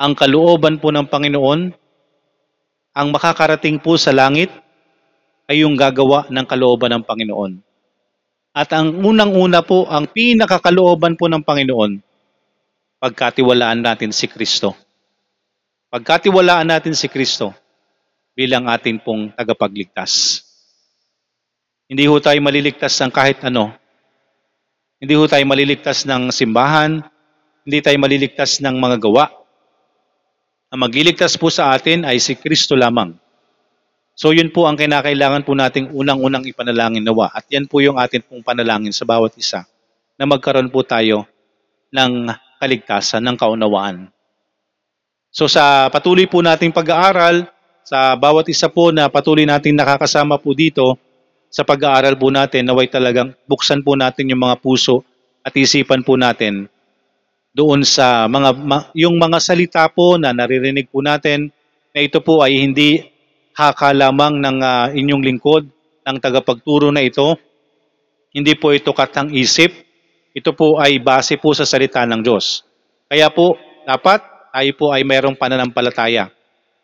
ang 0.00 0.12
kalooban 0.16 0.80
po 0.80 0.88
ng 0.88 1.04
Panginoon, 1.04 1.60
ang 2.96 3.08
makakarating 3.12 3.76
po 3.76 4.00
sa 4.00 4.08
langit 4.08 4.48
ay 5.52 5.60
yung 5.60 5.76
gagawa 5.76 6.32
ng 6.32 6.46
kalooban 6.48 6.96
ng 6.96 7.04
Panginoon. 7.04 7.60
At 8.56 8.72
ang 8.72 9.04
unang-una 9.04 9.60
po, 9.60 9.84
ang 9.92 10.08
pinakakalooban 10.08 11.20
po 11.20 11.28
ng 11.28 11.44
Panginoon, 11.44 12.00
pagkatiwalaan 13.04 13.84
natin 13.84 14.16
si 14.16 14.32
Kristo. 14.32 14.72
Pagkatiwalaan 15.92 16.72
natin 16.72 16.96
si 16.96 17.04
Kristo 17.12 17.52
bilang 18.32 18.64
atin 18.64 18.96
pong 18.96 19.28
tagapagligtas. 19.36 20.51
Hindi 21.90 22.06
ho 22.06 22.16
tayo 22.22 22.38
maliligtas 22.42 22.98
ng 23.02 23.10
kahit 23.10 23.42
ano. 23.46 23.74
Hindi 25.02 25.18
ho 25.18 25.26
tayo 25.26 25.42
maliligtas 25.46 26.06
ng 26.06 26.30
simbahan, 26.30 27.02
hindi 27.66 27.78
tayo 27.82 27.98
maliligtas 27.98 28.62
ng 28.62 28.78
mga 28.78 28.96
gawa. 29.02 29.26
Ang 30.72 30.88
magliligtas 30.88 31.34
po 31.36 31.50
sa 31.50 31.74
atin 31.74 32.06
ay 32.06 32.22
si 32.22 32.38
Kristo 32.38 32.78
lamang. 32.78 33.18
So 34.12 34.30
yun 34.30 34.52
po 34.52 34.68
ang 34.68 34.76
kinakailangan 34.76 35.42
po 35.42 35.56
nating 35.56 35.90
unang-unang 35.90 36.44
ipanalangin 36.44 37.02
nawa 37.02 37.32
at 37.32 37.48
yan 37.48 37.66
po 37.66 37.80
yung 37.80 37.96
atin 37.96 38.22
pong 38.22 38.44
panalangin 38.44 38.92
sa 38.92 39.08
bawat 39.08 39.34
isa 39.40 39.64
na 40.20 40.24
magkaroon 40.28 40.68
po 40.68 40.84
tayo 40.84 41.24
ng 41.90 42.30
kaligtasan, 42.60 43.24
ng 43.24 43.36
kaunawaan. 43.36 44.06
So 45.32 45.48
sa 45.48 45.88
patuloy 45.88 46.28
po 46.28 46.44
nating 46.44 46.70
pag-aaral, 46.70 47.48
sa 47.82 48.14
bawat 48.14 48.46
isa 48.46 48.70
po 48.70 48.94
na 48.94 49.10
patuloy 49.10 49.42
nating 49.42 49.74
nakakasama 49.74 50.38
po 50.38 50.54
dito, 50.54 50.94
sa 51.52 51.68
pag-aaral 51.68 52.16
po 52.16 52.32
natin, 52.32 52.64
naway 52.64 52.88
talagang 52.88 53.36
buksan 53.44 53.84
po 53.84 53.92
natin 53.92 54.32
yung 54.32 54.40
mga 54.40 54.56
puso 54.64 55.04
at 55.44 55.52
isipan 55.52 56.00
po 56.00 56.16
natin 56.16 56.72
doon 57.52 57.84
sa 57.84 58.24
mga 58.24 58.50
ma- 58.56 58.88
yung 58.96 59.20
mga 59.20 59.36
salita 59.36 59.84
po 59.92 60.16
na 60.16 60.32
naririnig 60.32 60.88
po 60.88 61.04
natin 61.04 61.52
na 61.92 62.00
ito 62.00 62.24
po 62.24 62.40
ay 62.40 62.56
hindi 62.56 63.04
haka 63.52 63.92
lamang 63.92 64.40
ng 64.40 64.58
ah, 64.64 64.88
inyong 64.88 65.20
lingkod 65.20 65.68
ng 66.08 66.16
tagapagturo 66.16 66.88
na 66.88 67.04
ito. 67.04 67.36
Hindi 68.32 68.56
po 68.56 68.72
ito 68.72 68.96
katang 68.96 69.28
isip. 69.36 69.76
Ito 70.32 70.56
po 70.56 70.80
ay 70.80 70.96
base 70.96 71.36
po 71.36 71.52
sa 71.52 71.68
salita 71.68 72.00
ng 72.08 72.24
Diyos. 72.24 72.64
Kaya 73.12 73.28
po, 73.28 73.60
dapat 73.84 74.24
tayo 74.48 74.72
po 74.72 74.88
ay 74.88 75.04
mayroong 75.04 75.36
pananampalataya. 75.36 76.32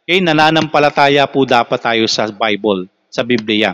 Okay, 0.05 0.21
nananampalataya 0.21 1.25
po 1.25 1.49
dapat 1.49 1.81
tayo 1.81 2.05
sa 2.05 2.29
Bible, 2.29 2.93
sa 3.09 3.25
Biblia. 3.25 3.73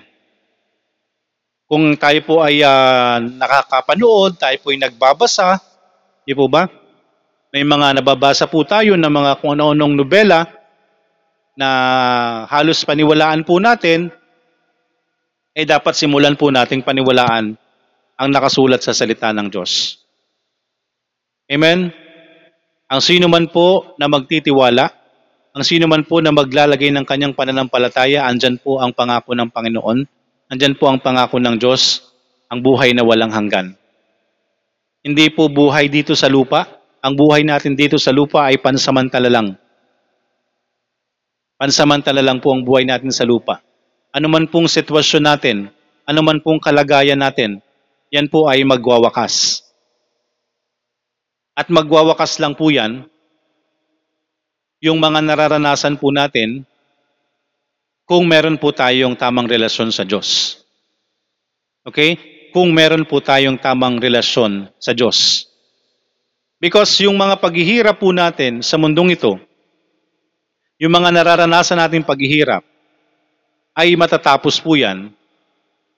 Kung 1.65 1.97
tayo 1.97 2.21
po 2.29 2.45
ay 2.45 2.61
ah, 2.61 3.17
nakakapanood, 3.21 4.37
tayo 4.37 4.57
po 4.61 4.71
ay 4.71 4.79
nagbabasa, 4.85 5.57
di 6.29 6.37
po 6.37 6.45
ba? 6.49 6.69
May 7.55 7.65
mga 7.65 8.03
nababasa 8.03 8.51
po 8.51 8.67
tayo 8.69 8.99
ng 8.99 9.09
mga 9.09 9.39
kung 9.41 9.57
ano-anong 9.57 9.95
nobela 9.95 10.45
na 11.55 11.69
halos 12.51 12.83
paniwalaan 12.83 13.47
po 13.47 13.63
natin, 13.63 14.11
eh 15.55 15.63
dapat 15.63 15.95
simulan 15.95 16.35
po 16.35 16.51
nating 16.51 16.83
paniwalaan 16.83 17.55
ang 18.19 18.29
nakasulat 18.31 18.83
sa 18.83 18.91
salita 18.91 19.31
ng 19.31 19.49
Diyos. 19.49 20.03
Amen? 21.47 21.95
Ang 22.91 23.01
sino 23.01 23.31
man 23.31 23.49
po 23.49 23.95
na 23.97 24.11
magtitiwala, 24.11 24.91
ang 25.55 25.65
sino 25.65 25.87
man 25.87 26.03
po 26.03 26.19
na 26.19 26.35
maglalagay 26.35 26.91
ng 26.91 27.07
kanyang 27.07 27.39
pananampalataya, 27.39 28.27
andyan 28.27 28.59
po 28.59 28.83
ang 28.83 28.91
pangako 28.91 29.33
ng 29.39 29.49
Panginoon, 29.55 29.99
andyan 30.49 30.77
po 30.77 30.89
ang 30.91 31.01
pangako 31.01 31.41
ng 31.41 31.57
Diyos, 31.57 32.05
ang 32.49 32.61
buhay 32.61 32.93
na 32.93 33.03
walang 33.03 33.33
hanggan. 33.33 33.75
Hindi 35.05 35.29
po 35.29 35.53
buhay 35.53 35.93
dito 35.93 36.17
sa 36.17 36.33
lupa, 36.33 36.65
ang 37.05 37.13
buhay 37.13 37.45
natin 37.45 37.77
dito 37.77 38.01
sa 38.01 38.09
lupa 38.09 38.49
ay 38.49 38.57
pansamantala 38.57 39.29
lang. 39.29 39.61
Pansamantala 41.61 42.25
lang 42.25 42.41
po 42.41 42.57
ang 42.57 42.65
buhay 42.65 42.89
natin 42.89 43.13
sa 43.13 43.29
lupa. 43.29 43.61
Ano 44.15 44.33
man 44.33 44.49
pong 44.49 44.65
sitwasyon 44.65 45.23
natin, 45.25 45.57
ano 46.09 46.21
man 46.25 46.41
pong 46.41 46.61
kalagayan 46.61 47.21
natin, 47.21 47.61
yan 48.09 48.29
po 48.33 48.49
ay 48.49 48.65
magwawakas. 48.65 49.65
At 51.55 51.71
magwawakas 51.71 52.41
lang 52.43 52.57
po 52.57 52.73
yan, 52.73 53.07
yung 54.85 55.01
mga 55.01 55.25
nararanasan 55.25 55.97
po 55.97 56.13
natin, 56.13 56.69
kung 58.05 58.29
meron 58.29 58.61
po 58.61 58.73
tayong 58.73 59.17
tamang 59.17 59.49
relasyon 59.49 59.89
sa 59.89 60.05
Diyos. 60.05 60.61
Okay? 61.85 62.17
Kung 62.53 62.71
meron 62.71 63.09
po 63.09 63.25
tayong 63.25 63.57
tamang 63.59 63.97
relasyon 63.97 64.69
sa 64.77 64.93
Diyos. 64.93 65.49
Because 66.61 66.93
yung 67.03 67.17
mga 67.19 67.41
paghihirap 67.41 67.97
po 68.01 68.13
natin 68.15 68.65
sa 68.65 68.81
mundong 68.81 69.17
ito, 69.17 69.37
yung 70.79 70.93
mga 70.93 71.11
nararanasan 71.13 71.81
nating 71.81 72.07
paghihirap, 72.07 72.63
ay 73.75 73.99
matatapos 73.99 74.63
po 74.63 74.79
yan 74.79 75.11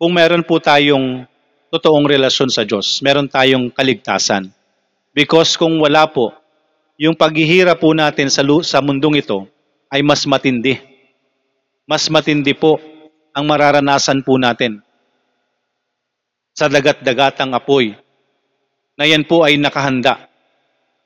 kung 0.00 0.12
meron 0.16 0.40
po 0.40 0.56
tayong 0.56 1.28
totoong 1.68 2.08
relasyon 2.08 2.48
sa 2.48 2.64
Diyos. 2.64 3.04
Meron 3.04 3.28
tayong 3.28 3.68
kaligtasan. 3.68 4.48
Because 5.12 5.60
kung 5.60 5.76
wala 5.76 6.08
po, 6.08 6.32
yung 6.96 7.12
paghihirap 7.12 7.76
po 7.76 7.92
natin 7.92 8.32
sa, 8.32 8.40
sa 8.64 8.80
mundong 8.80 9.20
ito 9.20 9.44
ay 9.92 10.00
mas 10.00 10.25
matindi. 10.25 10.95
Mas 11.87 12.11
matindi 12.11 12.50
po 12.50 12.83
ang 13.31 13.47
mararanasan 13.47 14.26
po 14.26 14.35
natin 14.37 14.83
sa 16.50 16.66
dagat-dagatang 16.66 17.55
apoy 17.55 17.95
na 18.99 19.07
yan 19.07 19.23
po 19.23 19.47
ay 19.47 19.55
nakahanda 19.55 20.26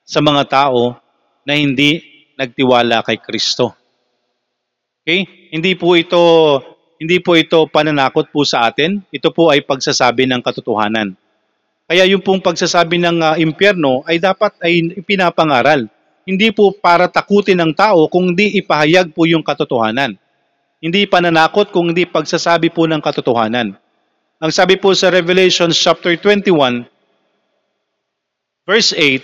sa 0.08 0.24
mga 0.24 0.48
tao 0.48 0.96
na 1.44 1.52
hindi 1.52 2.00
nagtiwala 2.38 3.04
kay 3.04 3.20
Kristo. 3.20 3.76
Okay? 5.04 5.52
Hindi 5.52 5.76
po 5.76 5.92
ito 5.98 6.22
hindi 7.00 7.16
po 7.20 7.36
ito 7.36 7.64
pananakot 7.68 8.28
po 8.32 8.44
sa 8.44 8.68
atin. 8.68 9.00
Ito 9.08 9.32
po 9.32 9.48
ay 9.52 9.64
pagsasabi 9.64 10.28
ng 10.28 10.40
katotohanan. 10.44 11.16
Kaya 11.90 12.06
yung 12.06 12.22
pong 12.22 12.44
pagsasabi 12.44 13.00
ng 13.02 13.18
ah, 13.24 13.36
impyerno 13.40 14.06
ay 14.06 14.20
dapat 14.20 14.54
ay 14.62 15.02
pinapangaral. 15.02 15.88
Hindi 16.28 16.52
po 16.54 16.70
para 16.76 17.10
takutin 17.10 17.58
ng 17.58 17.72
tao 17.74 18.06
kung 18.06 18.32
hindi 18.32 18.60
ipahayag 18.60 19.10
po 19.16 19.26
yung 19.26 19.42
katotohanan. 19.42 20.14
Hindi 20.80 21.04
pananakot 21.04 21.76
kung 21.76 21.92
hindi 21.92 22.08
pagsasabi 22.08 22.72
po 22.72 22.88
ng 22.88 23.04
katotohanan. 23.04 23.76
Ang 24.40 24.52
sabi 24.52 24.80
po 24.80 24.96
sa 24.96 25.12
Revelation 25.12 25.68
chapter 25.76 26.16
21 26.16 26.88
verse 28.64 28.96
8, 28.96 29.20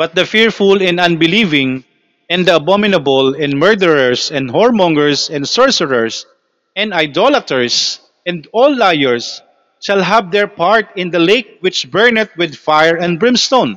But 0.00 0.16
the 0.16 0.24
fearful 0.24 0.80
and 0.80 0.96
unbelieving 0.96 1.84
and 2.32 2.48
the 2.48 2.56
abominable 2.56 3.36
and 3.36 3.60
murderers 3.60 4.32
and 4.32 4.48
whoremongers 4.48 5.28
and 5.28 5.44
sorcerers 5.44 6.24
and 6.72 6.96
idolaters 6.96 8.00
and 8.24 8.48
all 8.56 8.72
liars 8.72 9.44
shall 9.84 10.00
have 10.00 10.32
their 10.32 10.48
part 10.48 10.88
in 10.96 11.12
the 11.12 11.20
lake 11.20 11.60
which 11.60 11.90
burneth 11.92 12.32
with 12.40 12.56
fire 12.56 12.96
and 12.96 13.20
brimstone, 13.20 13.76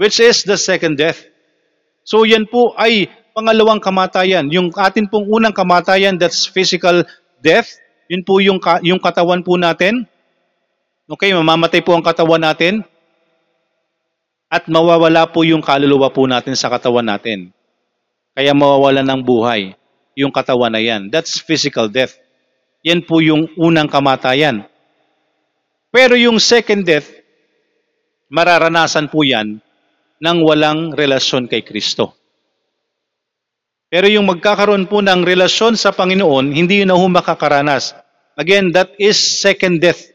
which 0.00 0.16
is 0.16 0.44
the 0.48 0.56
second 0.56 0.96
death. 0.96 1.20
So 2.08 2.24
yan 2.24 2.48
po 2.48 2.72
ay 2.80 3.12
pangalawang 3.40 3.80
kamatayan. 3.80 4.52
Yung 4.52 4.68
atin 4.76 5.08
pong 5.08 5.24
unang 5.24 5.56
kamatayan, 5.56 6.20
that's 6.20 6.44
physical 6.44 7.00
death. 7.40 7.80
Yun 8.12 8.20
po 8.20 8.36
yung, 8.44 8.60
ka- 8.60 8.84
yung 8.84 9.00
katawan 9.00 9.40
po 9.40 9.56
natin. 9.56 10.04
Okay, 11.08 11.32
mamamatay 11.32 11.80
po 11.80 11.96
ang 11.96 12.04
katawan 12.04 12.44
natin. 12.44 12.84
At 14.52 14.68
mawawala 14.68 15.24
po 15.32 15.40
yung 15.40 15.64
kaluluwa 15.64 16.12
po 16.12 16.28
natin 16.28 16.52
sa 16.52 16.68
katawan 16.68 17.08
natin. 17.08 17.48
Kaya 18.36 18.52
mawawala 18.52 19.00
ng 19.00 19.24
buhay 19.24 19.72
yung 20.20 20.30
katawan 20.30 20.76
na 20.76 20.82
yan. 20.84 21.08
That's 21.08 21.40
physical 21.40 21.88
death. 21.88 22.20
Yan 22.84 23.00
po 23.08 23.24
yung 23.24 23.48
unang 23.56 23.88
kamatayan. 23.88 24.68
Pero 25.88 26.12
yung 26.14 26.36
second 26.36 26.84
death, 26.84 27.08
mararanasan 28.28 29.08
po 29.08 29.24
yan 29.24 29.64
ng 30.20 30.38
walang 30.44 30.92
relasyon 30.92 31.48
kay 31.48 31.64
Kristo. 31.64 32.19
Pero 33.90 34.06
yung 34.06 34.30
magkakaroon 34.30 34.86
po 34.86 35.02
ng 35.02 35.26
relasyon 35.26 35.74
sa 35.74 35.90
Panginoon, 35.90 36.54
hindi 36.54 36.86
yun 36.86 36.94
na 36.94 36.96
ho 36.96 37.04
makakaranas. 37.10 37.90
Again, 38.38 38.70
that 38.70 38.94
is 39.02 39.18
second 39.18 39.82
death. 39.82 40.06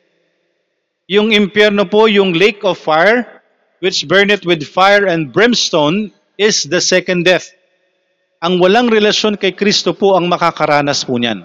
Yung 1.11 1.35
impyerno 1.35 1.83
po, 1.83 2.07
yung 2.07 2.31
lake 2.31 2.63
of 2.63 2.79
fire, 2.79 3.27
which 3.83 4.07
burneth 4.07 4.47
with 4.47 4.63
fire 4.63 5.05
and 5.11 5.35
brimstone, 5.35 6.15
is 6.39 6.63
the 6.63 6.79
second 6.79 7.27
death. 7.27 7.51
Ang 8.39 8.63
walang 8.63 8.87
relasyon 8.87 9.35
kay 9.35 9.51
Kristo 9.51 9.91
po 9.91 10.15
ang 10.15 10.31
makakaranas 10.31 11.03
po 11.03 11.19
niyan. 11.19 11.43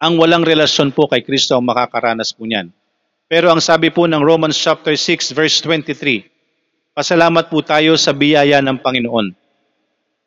Ang 0.00 0.14
walang 0.20 0.44
relasyon 0.44 0.92
po 0.92 1.08
kay 1.08 1.24
Kristo 1.24 1.56
ang 1.56 1.64
makakaranas 1.64 2.36
po 2.36 2.44
niyan. 2.44 2.68
Pero 3.32 3.48
ang 3.48 3.64
sabi 3.64 3.88
po 3.88 4.04
ng 4.04 4.20
Romans 4.20 4.56
chapter 4.60 4.92
6 4.92 5.32
verse 5.32 5.56
23, 5.64 6.28
pasalamat 6.92 7.48
po 7.48 7.64
tayo 7.64 7.96
sa 7.96 8.12
biyaya 8.12 8.60
ng 8.60 8.76
Panginoon. 8.80 9.39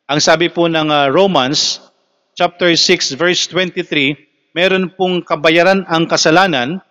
Ang 0.04 0.20
sabi 0.20 0.52
po 0.52 0.68
ng 0.68 0.92
uh, 0.92 1.08
Romans 1.08 1.80
chapter 2.36 2.68
6 2.76 3.16
verse 3.16 3.48
23, 3.48 4.12
meron 4.52 4.92
pong 4.92 5.24
kabayaran 5.24 5.80
ang 5.88 6.04
kasalanan. 6.04 6.84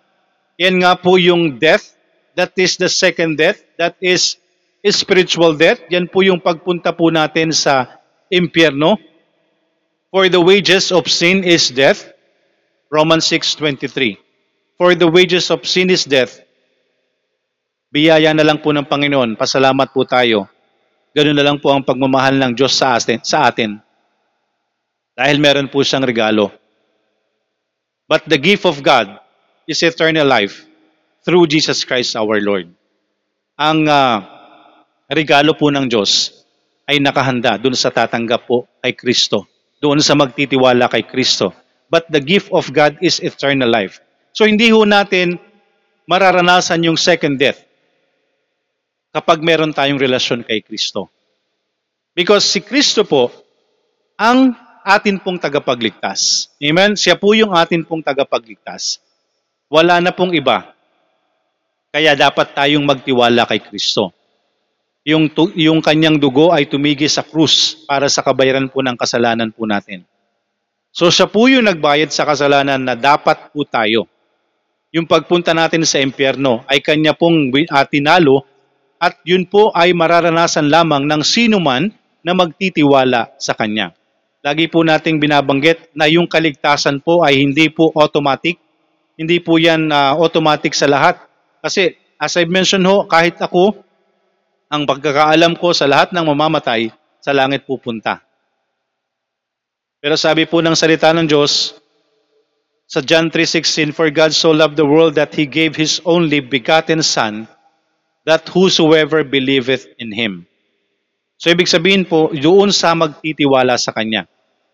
Yan 0.58 0.82
nga 0.82 0.98
po 0.98 1.14
yung 1.14 1.62
death, 1.62 1.94
that 2.34 2.50
is 2.58 2.74
the 2.74 2.90
second 2.90 3.38
death, 3.38 3.62
that 3.78 3.94
is 4.02 4.34
spiritual 4.82 5.54
death. 5.54 5.78
Yan 5.94 6.10
po 6.10 6.26
yung 6.26 6.42
pagpunta 6.42 6.90
po 6.90 7.14
natin 7.14 7.54
sa 7.54 8.02
impyerno. 8.34 8.98
For 10.10 10.26
the 10.26 10.42
wages 10.42 10.90
of 10.90 11.06
sin 11.06 11.46
is 11.46 11.70
death. 11.70 12.10
Romans 12.90 13.30
6:23. 13.30 14.18
For 14.74 14.98
the 14.98 15.06
wages 15.06 15.54
of 15.54 15.62
sin 15.62 15.86
is 15.86 16.02
death. 16.02 16.42
Biyaya 17.94 18.34
na 18.34 18.42
lang 18.42 18.58
po 18.58 18.74
ng 18.74 18.90
Panginoon. 18.90 19.38
Pasalamat 19.38 19.94
po 19.94 20.02
tayo 20.02 20.50
Ganun 21.14 21.38
na 21.38 21.46
lang 21.46 21.62
po 21.62 21.70
ang 21.70 21.86
pagmamahal 21.86 22.34
ng 22.42 22.52
Diyos 22.58 22.74
sa 22.74 22.98
atin, 22.98 23.22
sa 23.22 23.46
atin. 23.46 23.78
Dahil 25.14 25.38
meron 25.38 25.70
po 25.70 25.86
siyang 25.86 26.02
regalo. 26.02 26.50
But 28.10 28.26
the 28.26 28.36
gift 28.36 28.66
of 28.66 28.82
God 28.82 29.22
is 29.70 29.78
eternal 29.86 30.26
life 30.26 30.66
through 31.22 31.46
Jesus 31.46 31.86
Christ 31.86 32.18
our 32.18 32.42
Lord. 32.42 32.66
Ang 33.54 33.86
uh, 33.86 34.26
regalo 35.06 35.54
po 35.54 35.70
ng 35.70 35.86
Diyos 35.86 36.34
ay 36.84 36.98
nakahanda 36.98 37.56
doon 37.56 37.78
sa 37.78 37.94
tatanggap 37.94 38.44
po 38.44 38.66
kay 38.82 38.92
Kristo, 38.92 39.46
doon 39.78 40.02
sa 40.02 40.18
magtitiwala 40.18 40.90
kay 40.90 41.06
Kristo. 41.06 41.54
But 41.88 42.10
the 42.10 42.20
gift 42.20 42.50
of 42.50 42.74
God 42.74 42.98
is 42.98 43.22
eternal 43.22 43.70
life. 43.70 44.02
So 44.34 44.44
hindi 44.44 44.74
ho 44.74 44.82
natin 44.82 45.38
mararanasan 46.10 46.84
yung 46.84 46.98
second 46.98 47.38
death 47.38 47.62
kapag 49.14 49.38
meron 49.46 49.70
tayong 49.70 50.02
relasyon 50.02 50.42
kay 50.42 50.58
Kristo. 50.58 51.06
Because 52.18 52.42
si 52.42 52.58
Kristo 52.58 53.06
po 53.06 53.30
ang 54.18 54.58
atin 54.82 55.22
pong 55.22 55.38
tagapagligtas. 55.38 56.50
Amen? 56.58 56.98
Siya 56.98 57.14
po 57.14 57.30
yung 57.30 57.54
atin 57.54 57.86
pong 57.86 58.02
tagapagligtas. 58.02 58.98
Wala 59.70 60.02
na 60.02 60.10
pong 60.10 60.34
iba. 60.34 60.74
Kaya 61.94 62.18
dapat 62.18 62.58
tayong 62.58 62.82
magtiwala 62.82 63.46
kay 63.46 63.62
Kristo. 63.62 64.10
Yung, 65.06 65.30
yung 65.54 65.78
kanyang 65.78 66.18
dugo 66.18 66.50
ay 66.50 66.66
tumigi 66.66 67.06
sa 67.06 67.22
krus 67.22 67.86
para 67.86 68.10
sa 68.10 68.18
kabayaran 68.18 68.66
po 68.66 68.82
ng 68.82 68.98
kasalanan 68.98 69.54
po 69.54 69.62
natin. 69.62 70.02
So 70.90 71.10
siya 71.10 71.30
po 71.30 71.46
yung 71.46 71.70
nagbayad 71.70 72.10
sa 72.10 72.26
kasalanan 72.26 72.82
na 72.82 72.94
dapat 72.98 73.50
po 73.54 73.62
tayo. 73.62 74.10
Yung 74.94 75.06
pagpunta 75.10 75.50
natin 75.50 75.82
sa 75.82 75.98
impyerno 75.98 76.62
ay 76.70 76.78
kanya 76.78 77.14
pong 77.14 77.50
uh, 77.50 77.86
tinalo 77.86 78.46
at 79.04 79.20
yun 79.28 79.44
po 79.44 79.68
ay 79.76 79.92
mararanasan 79.92 80.72
lamang 80.72 81.04
ng 81.04 81.20
sino 81.20 81.60
man 81.60 81.92
na 82.24 82.32
magtitiwala 82.32 83.36
sa 83.36 83.52
Kanya. 83.52 83.92
Lagi 84.40 84.72
po 84.72 84.80
nating 84.80 85.20
binabanggit 85.20 85.92
na 85.92 86.08
yung 86.08 86.24
kaligtasan 86.24 87.04
po 87.04 87.20
ay 87.20 87.44
hindi 87.44 87.68
po 87.68 87.92
automatic. 87.92 88.56
Hindi 89.20 89.44
po 89.44 89.60
yan 89.60 89.92
uh, 89.92 90.16
automatic 90.16 90.72
sa 90.72 90.88
lahat. 90.88 91.20
Kasi 91.60 91.92
as 92.16 92.32
I 92.40 92.48
mentioned 92.48 92.88
ho, 92.88 93.04
kahit 93.04 93.36
ako, 93.40 93.76
ang 94.72 94.88
pagkakaalam 94.88 95.60
ko 95.60 95.76
sa 95.76 95.84
lahat 95.84 96.16
ng 96.16 96.24
mamamatay, 96.24 96.88
sa 97.20 97.36
langit 97.36 97.68
pupunta. 97.68 98.24
Pero 100.00 100.16
sabi 100.20 100.44
po 100.44 100.60
ng 100.60 100.76
salita 100.76 101.12
ng 101.12 101.24
Diyos, 101.24 101.80
sa 102.84 103.00
John 103.00 103.32
3.16, 103.32 103.96
For 103.96 104.12
God 104.12 104.36
so 104.36 104.52
loved 104.52 104.76
the 104.76 104.84
world 104.84 105.16
that 105.16 105.32
He 105.32 105.48
gave 105.48 105.72
His 105.72 106.04
only 106.04 106.44
begotten 106.44 107.00
Son, 107.00 107.48
that 108.24 108.48
whosoever 108.48 109.22
believeth 109.24 109.88
in 110.00 110.12
Him. 110.12 110.48
So 111.36 111.52
ibig 111.52 111.68
sabihin 111.68 112.08
po, 112.08 112.32
doon 112.32 112.72
sa 112.72 112.96
magtitiwala 112.96 113.76
sa 113.76 113.92
Kanya. 113.92 114.24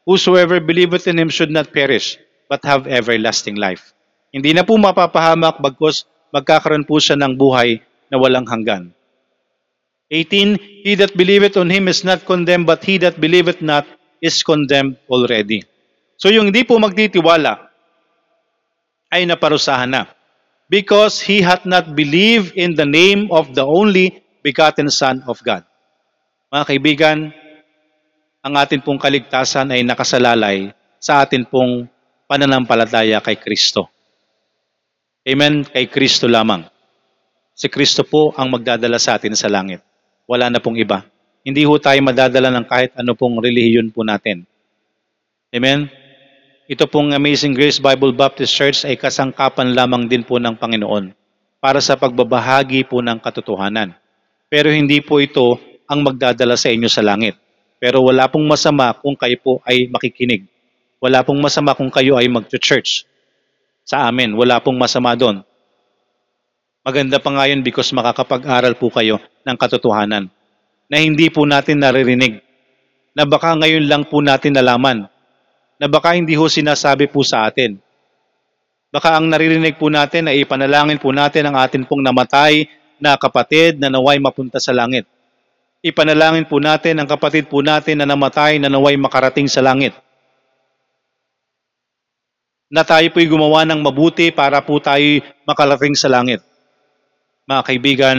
Whosoever 0.07 0.63
believeth 0.63 1.11
in 1.11 1.19
Him 1.19 1.31
should 1.31 1.51
not 1.51 1.75
perish, 1.75 2.17
but 2.47 2.63
have 2.63 2.87
everlasting 2.87 3.59
life. 3.59 3.95
Hindi 4.31 4.55
na 4.55 4.63
po 4.63 4.79
mapapahamak 4.79 5.59
bagkos 5.59 6.07
magkakaroon 6.31 6.87
po 6.87 7.03
siya 7.03 7.19
ng 7.19 7.35
buhay 7.35 7.83
na 8.11 8.17
walang 8.19 8.47
hanggan. 8.47 8.95
18, 10.11 10.87
He 10.87 10.95
that 10.99 11.15
believeth 11.15 11.59
on 11.59 11.71
Him 11.71 11.91
is 11.91 12.03
not 12.07 12.23
condemned, 12.27 12.67
but 12.67 12.83
he 12.83 12.99
that 13.03 13.19
believeth 13.19 13.63
not 13.63 13.87
is 14.23 14.43
condemned 14.43 14.99
already. 15.11 15.67
So 16.21 16.29
yung 16.29 16.53
hindi 16.53 16.63
po 16.63 16.77
magtitiwala 16.77 17.71
ay 19.11 19.27
naparusahan 19.27 19.91
na 19.91 20.07
because 20.71 21.19
he 21.19 21.43
hath 21.43 21.67
not 21.67 21.99
believed 21.99 22.55
in 22.55 22.79
the 22.79 22.87
name 22.87 23.27
of 23.35 23.51
the 23.59 23.67
only 23.67 24.23
begotten 24.41 24.87
Son 24.87 25.19
of 25.27 25.43
God. 25.43 25.67
Mga 26.55 26.65
kaibigan, 26.71 27.19
ang 28.41 28.55
atin 28.55 28.81
pong 28.81 29.03
kaligtasan 29.03 29.75
ay 29.75 29.83
nakasalalay 29.83 30.71
sa 31.03 31.27
atin 31.27 31.43
pong 31.43 31.91
pananampalataya 32.31 33.19
kay 33.19 33.37
Kristo. 33.37 33.91
Amen, 35.27 35.67
kay 35.67 35.91
Kristo 35.91 36.31
lamang. 36.31 36.65
Si 37.53 37.69
Kristo 37.69 38.07
po 38.07 38.33
ang 38.39 38.49
magdadala 38.49 38.97
sa 38.97 39.21
atin 39.21 39.37
sa 39.37 39.51
langit. 39.51 39.85
Wala 40.25 40.49
na 40.49 40.63
pong 40.63 40.81
iba. 40.81 41.05
Hindi 41.45 41.67
ho 41.67 41.77
tayo 41.77 41.99
madadala 42.01 42.49
ng 42.55 42.67
kahit 42.71 42.95
ano 42.97 43.13
pong 43.19 43.43
relihiyon 43.43 43.93
po 43.93 44.07
natin. 44.07 44.47
Amen? 45.51 45.91
Ito 46.71 46.87
pong 46.87 47.11
Amazing 47.11 47.59
Grace 47.59 47.83
Bible 47.83 48.15
Baptist 48.15 48.55
Church 48.55 48.87
ay 48.87 48.95
kasangkapan 48.95 49.75
lamang 49.75 50.07
din 50.07 50.23
po 50.23 50.39
ng 50.39 50.55
Panginoon 50.55 51.11
para 51.59 51.83
sa 51.83 51.99
pagbabahagi 51.99 52.87
po 52.87 53.03
ng 53.03 53.19
katotohanan. 53.19 53.91
Pero 54.47 54.71
hindi 54.71 55.03
po 55.03 55.19
ito 55.19 55.59
ang 55.91 56.07
magdadala 56.07 56.55
sa 56.55 56.71
inyo 56.71 56.87
sa 56.87 57.03
langit. 57.03 57.35
Pero 57.83 58.07
wala 58.07 58.31
pong 58.31 58.47
masama 58.47 58.95
kung 58.95 59.19
kayo 59.19 59.35
po 59.43 59.59
ay 59.67 59.91
makikinig. 59.91 60.47
Wala 61.03 61.27
pong 61.27 61.43
masama 61.43 61.75
kung 61.75 61.91
kayo 61.91 62.15
ay 62.15 62.31
mag-church. 62.31 63.03
Sa 63.83 64.07
amin, 64.07 64.39
wala 64.39 64.63
pong 64.63 64.79
masama 64.79 65.19
doon. 65.19 65.43
Maganda 66.87 67.19
pa 67.19 67.35
nga 67.35 67.51
yun 67.51 67.67
because 67.67 67.91
makakapag-aral 67.91 68.79
po 68.79 68.95
kayo 68.95 69.19
ng 69.43 69.59
katotohanan 69.59 70.31
na 70.87 70.97
hindi 71.03 71.35
po 71.35 71.43
natin 71.43 71.83
naririnig. 71.83 72.39
Na 73.19 73.27
baka 73.27 73.59
ngayon 73.59 73.91
lang 73.91 74.07
po 74.07 74.23
natin 74.23 74.55
nalaman 74.55 75.11
na 75.81 75.89
baka 75.89 76.13
hindi 76.13 76.37
ho 76.37 76.45
sinasabi 76.45 77.09
po 77.09 77.25
sa 77.25 77.49
atin. 77.49 77.81
Baka 78.93 79.17
ang 79.17 79.33
naririnig 79.33 79.81
po 79.81 79.89
natin 79.89 80.29
ay 80.29 80.45
ipanalangin 80.45 81.01
po 81.01 81.09
natin 81.09 81.49
ang 81.49 81.57
atin 81.57 81.89
pong 81.89 82.05
namatay 82.05 82.69
na 83.01 83.17
kapatid 83.17 83.81
na 83.81 83.89
naway 83.89 84.21
mapunta 84.21 84.61
sa 84.61 84.77
langit. 84.77 85.09
Ipanalangin 85.81 86.45
po 86.45 86.61
natin 86.61 87.01
ang 87.01 87.09
kapatid 87.09 87.49
po 87.49 87.65
natin 87.65 87.97
na 87.97 88.05
namatay 88.05 88.61
na 88.61 88.69
naway 88.69 89.01
makarating 89.01 89.49
sa 89.49 89.65
langit. 89.65 89.97
Na 92.69 92.85
tayo 92.85 93.09
po'y 93.09 93.25
gumawa 93.25 93.65
ng 93.65 93.81
mabuti 93.81 94.29
para 94.29 94.61
po 94.61 94.77
tayo 94.85 95.25
makarating 95.49 95.97
sa 95.97 96.13
langit. 96.13 96.45
Mga 97.49 97.63
kaibigan, 97.65 98.17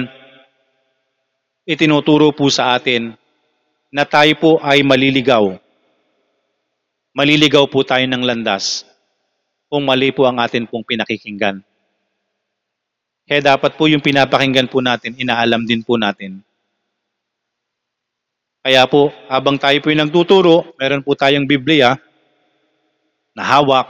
itinuturo 1.69 2.34
po 2.34 2.50
sa 2.50 2.74
atin 2.74 3.13
na 3.93 4.02
tayo 4.02 4.34
po 4.41 4.52
ay 4.65 4.82
maliligaw 4.82 5.61
maliligaw 7.12 7.67
po 7.67 7.84
tayo 7.84 8.04
ng 8.08 8.24
landas 8.24 8.88
kung 9.71 9.88
mali 9.88 10.12
po 10.12 10.28
ang 10.28 10.39
atin 10.39 10.67
pong 10.67 10.84
pinakikinggan. 10.84 11.63
Kaya 13.28 13.56
dapat 13.56 13.80
po 13.80 13.88
yung 13.88 14.04
pinapakinggan 14.04 14.67
po 14.67 14.84
natin, 14.84 15.15
inaalam 15.15 15.63
din 15.63 15.80
po 15.80 15.95
natin. 15.95 16.43
Kaya 18.62 18.84
po, 18.86 19.10
habang 19.32 19.56
tayo 19.56 19.80
po 19.80 19.89
yung 19.89 20.04
nagtuturo, 20.06 20.76
meron 20.76 21.02
po 21.02 21.15
tayong 21.15 21.47
Biblia 21.47 21.95
na 23.32 23.43
hawak 23.47 23.88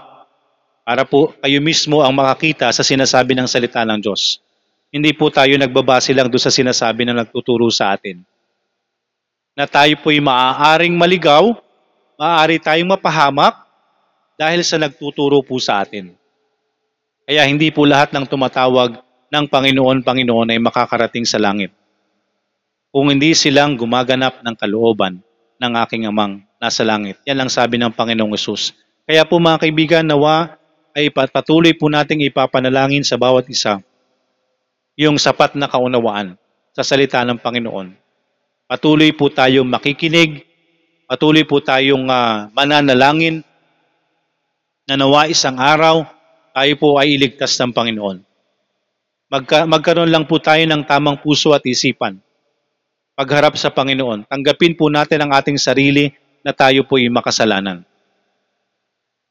para 0.85 1.03
po 1.03 1.33
kayo 1.41 1.59
mismo 1.59 2.05
ang 2.05 2.13
makakita 2.13 2.69
sa 2.69 2.85
sinasabi 2.85 3.33
ng 3.35 3.49
salita 3.49 3.81
ng 3.83 3.99
Diyos. 3.99 4.39
Hindi 4.91 5.15
po 5.15 5.31
tayo 5.31 5.55
nagbabase 5.55 6.11
lang 6.11 6.27
doon 6.27 6.43
sa 6.43 6.53
sinasabi 6.53 7.07
na 7.07 7.23
nagtuturo 7.23 7.67
sa 7.71 7.95
atin. 7.95 8.21
Na 9.55 9.67
tayo 9.67 9.95
po'y 9.99 10.19
maaaring 10.19 10.95
maligaw 10.95 11.51
maaari 12.21 12.61
tayong 12.61 12.93
mapahamak 12.93 13.65
dahil 14.37 14.61
sa 14.61 14.77
nagtuturo 14.77 15.41
po 15.41 15.57
sa 15.57 15.81
atin. 15.81 16.13
Kaya 17.25 17.49
hindi 17.49 17.73
po 17.73 17.89
lahat 17.89 18.13
ng 18.13 18.29
tumatawag 18.29 19.01
ng 19.33 19.45
Panginoon, 19.49 20.05
Panginoon 20.05 20.53
ay 20.53 20.61
makakarating 20.61 21.25
sa 21.25 21.41
langit. 21.41 21.73
Kung 22.93 23.09
hindi 23.09 23.33
silang 23.33 23.73
gumaganap 23.73 24.45
ng 24.45 24.53
kalooban 24.53 25.17
ng 25.57 25.73
aking 25.81 26.05
amang 26.05 26.45
nasa 26.61 26.85
langit. 26.85 27.17
Yan 27.25 27.41
lang 27.41 27.49
sabi 27.49 27.81
ng 27.81 27.89
Panginoong 27.89 28.37
Yesus. 28.37 28.77
Kaya 29.09 29.25
po 29.25 29.41
mga 29.41 29.65
kaibigan, 29.65 30.05
nawa 30.05 30.61
ay 30.93 31.09
patuloy 31.09 31.73
po 31.73 31.89
nating 31.89 32.21
ipapanalangin 32.29 33.01
sa 33.01 33.17
bawat 33.17 33.49
isa 33.49 33.81
yung 34.93 35.17
sapat 35.17 35.57
na 35.57 35.65
kaunawaan 35.65 36.37
sa 36.69 36.85
salita 36.85 37.23
ng 37.25 37.41
Panginoon. 37.41 37.97
Patuloy 38.69 39.09
po 39.15 39.31
tayong 39.31 39.65
makikinig, 39.65 40.50
patuloy 41.11 41.43
po 41.43 41.59
tayong 41.59 42.07
uh, 42.07 42.47
mananalangin 42.55 43.43
na 44.87 44.95
nawa 44.95 45.27
isang 45.27 45.59
araw 45.59 46.07
tayo 46.55 46.73
po 46.79 46.95
ay 46.95 47.19
iligtas 47.19 47.51
ng 47.59 47.75
Panginoon. 47.75 48.23
Magka, 49.27 49.67
magkaroon 49.67 50.07
lang 50.07 50.23
po 50.23 50.39
tayo 50.39 50.63
ng 50.63 50.87
tamang 50.87 51.19
puso 51.19 51.51
at 51.51 51.67
isipan. 51.67 52.15
Pagharap 53.11 53.59
sa 53.59 53.67
Panginoon, 53.67 54.23
tanggapin 54.23 54.71
po 54.79 54.87
natin 54.87 55.27
ang 55.27 55.35
ating 55.35 55.59
sarili 55.59 56.15
na 56.47 56.55
tayo 56.55 56.87
po 56.87 56.95
ay 56.95 57.11
makasalanan. 57.11 57.83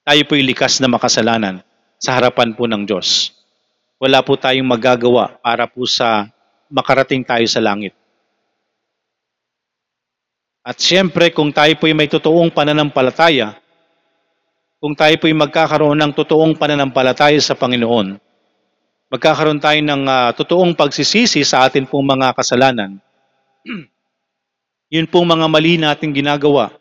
Tayo 0.04 0.22
po 0.28 0.36
ay 0.36 0.44
likas 0.44 0.84
na 0.84 0.88
makasalanan 0.92 1.64
sa 1.96 2.20
harapan 2.20 2.52
po 2.52 2.68
ng 2.68 2.84
Diyos. 2.84 3.32
Wala 3.96 4.20
po 4.20 4.36
tayong 4.36 4.68
magagawa 4.68 5.40
para 5.40 5.64
po 5.64 5.88
sa 5.88 6.28
makarating 6.68 7.24
tayo 7.24 7.44
sa 7.48 7.60
langit. 7.60 7.96
At 10.60 10.76
siyempre, 10.76 11.32
kung 11.32 11.48
tayo 11.56 11.72
po 11.80 11.88
ay 11.88 11.96
may 11.96 12.08
totoong 12.08 12.52
pananampalataya, 12.52 13.56
kung 14.76 14.92
tayo 14.92 15.16
po 15.16 15.24
ay 15.28 15.36
magkakaroon 15.36 15.96
ng 15.96 16.12
totoong 16.12 16.52
pananampalataya 16.56 17.40
sa 17.40 17.56
Panginoon, 17.56 18.20
magkakaroon 19.08 19.60
tayo 19.60 19.80
ng 19.80 20.02
uh, 20.04 20.30
totoong 20.36 20.76
pagsisisi 20.76 21.40
sa 21.48 21.64
atin 21.64 21.88
pong 21.88 22.12
mga 22.12 22.36
kasalanan, 22.36 23.00
yun 24.94 25.08
pong 25.08 25.32
mga 25.32 25.46
mali 25.48 25.80
nating 25.80 26.12
ginagawa 26.12 26.76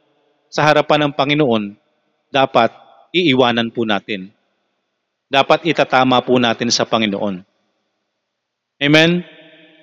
sa 0.52 0.68
harapan 0.68 1.08
ng 1.08 1.14
Panginoon, 1.16 1.64
dapat 2.28 2.76
iiwanan 3.16 3.72
po 3.72 3.88
natin. 3.88 4.28
Dapat 5.30 5.64
itatama 5.70 6.20
po 6.26 6.42
natin 6.42 6.74
sa 6.74 6.90
Panginoon. 6.90 7.46
Amen? 8.82 9.22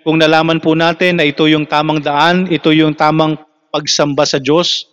Kung 0.02 0.18
nalaman 0.18 0.58
po 0.58 0.74
natin 0.74 1.22
na 1.22 1.24
ito 1.26 1.46
yung 1.46 1.64
tamang 1.64 2.02
daan, 2.02 2.50
ito 2.50 2.74
yung 2.74 2.98
tamang 2.98 3.45
pagsamba 3.76 4.24
sa 4.24 4.40
Diyos, 4.40 4.88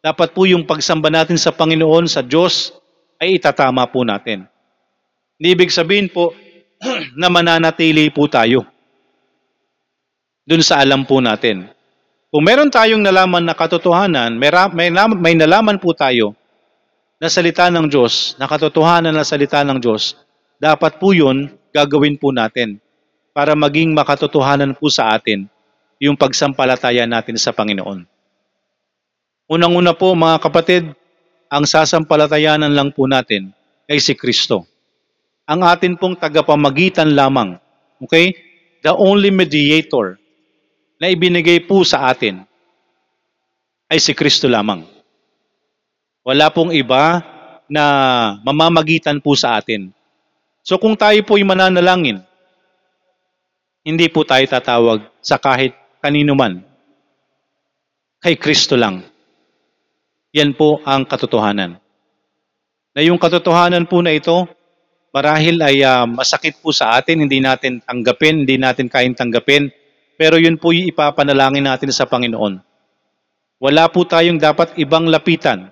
dapat 0.00 0.32
po 0.32 0.48
yung 0.48 0.64
pagsamba 0.64 1.12
natin 1.12 1.36
sa 1.36 1.52
Panginoon, 1.52 2.08
sa 2.08 2.24
Diyos, 2.24 2.72
ay 3.20 3.36
itatama 3.36 3.84
po 3.84 4.00
natin. 4.00 4.48
Ibig 5.36 5.68
sabihin 5.68 6.08
po 6.08 6.32
na 7.20 7.28
mananatili 7.28 8.08
po 8.08 8.24
tayo 8.32 8.64
dun 10.48 10.64
sa 10.64 10.80
alam 10.80 11.04
po 11.04 11.20
natin. 11.20 11.68
Kung 12.32 12.48
meron 12.48 12.72
tayong 12.72 13.04
nalaman 13.04 13.44
na 13.44 13.52
katotohanan, 13.52 14.40
may, 14.40 14.48
may, 14.72 14.88
may 15.20 15.34
nalaman 15.36 15.76
po 15.76 15.92
tayo 15.92 16.32
na 17.20 17.28
salita 17.28 17.68
ng 17.68 17.92
Diyos, 17.92 18.34
na 18.40 18.48
katotohanan 18.48 19.12
na 19.12 19.22
salita 19.22 19.60
ng 19.62 19.78
Diyos, 19.78 20.16
dapat 20.56 20.96
po 20.96 21.12
yun 21.12 21.52
gagawin 21.70 22.16
po 22.16 22.32
natin 22.32 22.80
para 23.36 23.52
maging 23.52 23.92
makatotohanan 23.92 24.72
po 24.74 24.88
sa 24.88 25.12
atin 25.12 25.46
yung 26.02 26.18
pagsampalataya 26.18 27.06
natin 27.06 27.38
sa 27.38 27.54
Panginoon. 27.54 28.02
Unang-una 29.46 29.94
po 29.94 30.10
mga 30.18 30.42
kapatid, 30.42 30.90
ang 31.46 31.62
sasampalatayanan 31.62 32.74
lang 32.74 32.90
po 32.90 33.06
natin 33.06 33.54
ay 33.86 34.02
si 34.02 34.18
Kristo. 34.18 34.66
Ang 35.46 35.62
atin 35.62 35.94
pong 35.94 36.18
tagapamagitan 36.18 37.14
lamang. 37.14 37.54
Okay? 38.02 38.34
The 38.82 38.90
only 38.90 39.30
mediator 39.30 40.18
na 40.98 41.06
ibinigay 41.06 41.62
po 41.70 41.86
sa 41.86 42.10
atin 42.10 42.42
ay 43.86 44.02
si 44.02 44.10
Kristo 44.10 44.50
lamang. 44.50 44.82
Wala 46.26 46.50
pong 46.50 46.74
iba 46.74 47.22
na 47.70 47.84
mamamagitan 48.42 49.22
po 49.22 49.38
sa 49.38 49.54
atin. 49.54 49.94
So 50.66 50.82
kung 50.82 50.98
tayo 50.98 51.22
po 51.22 51.38
ay 51.38 51.46
mananalangin, 51.46 52.26
hindi 53.86 54.06
po 54.10 54.26
tayo 54.26 54.42
tatawag 54.46 55.06
sa 55.22 55.38
kahit 55.38 55.81
kanino 56.02 56.34
man. 56.34 56.66
Kay 58.18 58.34
Kristo 58.34 58.74
lang. 58.74 59.06
Yan 60.34 60.58
po 60.58 60.82
ang 60.82 61.06
katotohanan. 61.06 61.78
Na 62.92 63.00
yung 63.00 63.22
katotohanan 63.22 63.86
po 63.86 64.02
na 64.02 64.10
ito, 64.10 64.44
marahil 65.14 65.62
ay 65.62 65.80
uh, 65.86 66.04
masakit 66.04 66.58
po 66.58 66.74
sa 66.74 66.98
atin, 66.98 67.22
hindi 67.22 67.38
natin 67.38 67.78
tanggapin, 67.80 68.42
hindi 68.42 68.58
natin 68.58 68.90
kain 68.90 69.14
tanggapin, 69.14 69.70
pero 70.18 70.36
yun 70.36 70.60
po 70.60 70.74
yung 70.74 70.90
ipapanalangin 70.90 71.64
natin 71.64 71.94
sa 71.94 72.04
Panginoon. 72.04 72.60
Wala 73.62 73.86
po 73.88 74.02
tayong 74.02 74.42
dapat 74.42 74.74
ibang 74.76 75.06
lapitan. 75.06 75.70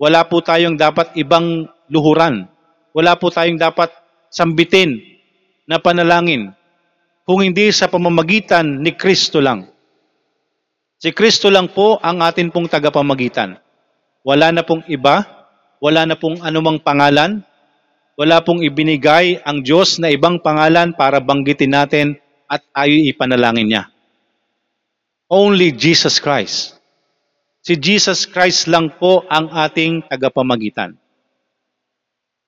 Wala 0.00 0.24
po 0.24 0.40
tayong 0.40 0.80
dapat 0.80 1.12
ibang 1.14 1.68
luhuran. 1.92 2.48
Wala 2.96 3.14
po 3.20 3.28
tayong 3.28 3.60
dapat 3.60 3.92
sambitin 4.32 4.96
na 5.68 5.76
panalangin 5.76 6.57
kung 7.28 7.44
hindi 7.44 7.68
sa 7.76 7.92
pamamagitan 7.92 8.80
ni 8.80 8.96
Kristo 8.96 9.44
lang. 9.44 9.68
Si 10.96 11.12
Kristo 11.12 11.52
lang 11.52 11.68
po 11.68 12.00
ang 12.00 12.24
atin 12.24 12.48
pong 12.48 12.72
tagapamagitan. 12.72 13.60
Wala 14.24 14.48
na 14.48 14.64
pong 14.64 14.80
iba, 14.88 15.28
wala 15.76 16.08
na 16.08 16.16
pong 16.16 16.40
anumang 16.40 16.80
pangalan, 16.80 17.44
wala 18.16 18.40
pong 18.40 18.64
ibinigay 18.64 19.44
ang 19.44 19.60
Diyos 19.60 20.00
na 20.00 20.08
ibang 20.08 20.40
pangalan 20.40 20.96
para 20.96 21.20
banggitin 21.20 21.76
natin 21.76 22.06
at 22.48 22.64
tayo 22.72 22.96
ipanalangin 22.96 23.76
niya. 23.76 23.84
Only 25.28 25.76
Jesus 25.76 26.16
Christ. 26.24 26.80
Si 27.60 27.76
Jesus 27.76 28.24
Christ 28.24 28.72
lang 28.72 28.96
po 28.96 29.28
ang 29.28 29.52
ating 29.52 30.08
tagapamagitan. 30.08 30.96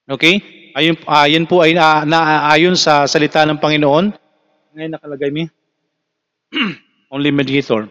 Okay? 0.09 0.41
Ayun, 0.73 0.97
ayun 1.05 1.45
po 1.45 1.61
ay 1.61 1.77
na, 1.77 2.09
naayon 2.09 2.81
sa 2.81 3.05
salita 3.05 3.45
ng 3.45 3.61
Panginoon. 3.61 4.30
Ngayon 4.75 4.93
nakalagay 4.95 5.31
mi. 5.33 5.45
Only 7.15 7.31
mediator. 7.35 7.91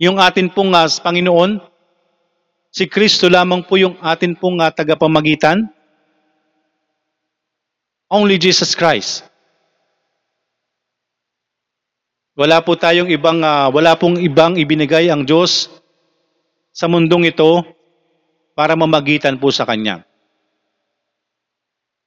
Yung 0.00 0.20
atin 0.20 0.48
pong 0.52 0.72
uh, 0.76 0.88
Panginoon, 0.88 1.60
Si 2.76 2.84
Kristo 2.84 3.32
lamang 3.32 3.64
po 3.64 3.80
yung 3.80 3.96
atin 4.04 4.36
pong 4.36 4.60
uh, 4.60 4.68
tagapamagitan. 4.68 5.64
Only 8.12 8.36
Jesus 8.36 8.76
Christ. 8.76 9.24
Wala 12.36 12.60
po 12.60 12.76
tayong 12.76 13.08
ibang 13.08 13.40
uh, 13.40 13.72
wala 13.72 13.96
pong 13.96 14.20
ibang 14.20 14.60
ibinigay 14.60 15.08
ang 15.08 15.24
Diyos 15.24 15.72
sa 16.68 16.84
mundong 16.84 17.32
ito 17.32 17.64
para 18.52 18.76
mamagitan 18.76 19.40
po 19.40 19.48
sa 19.48 19.64
kanya. 19.64 20.04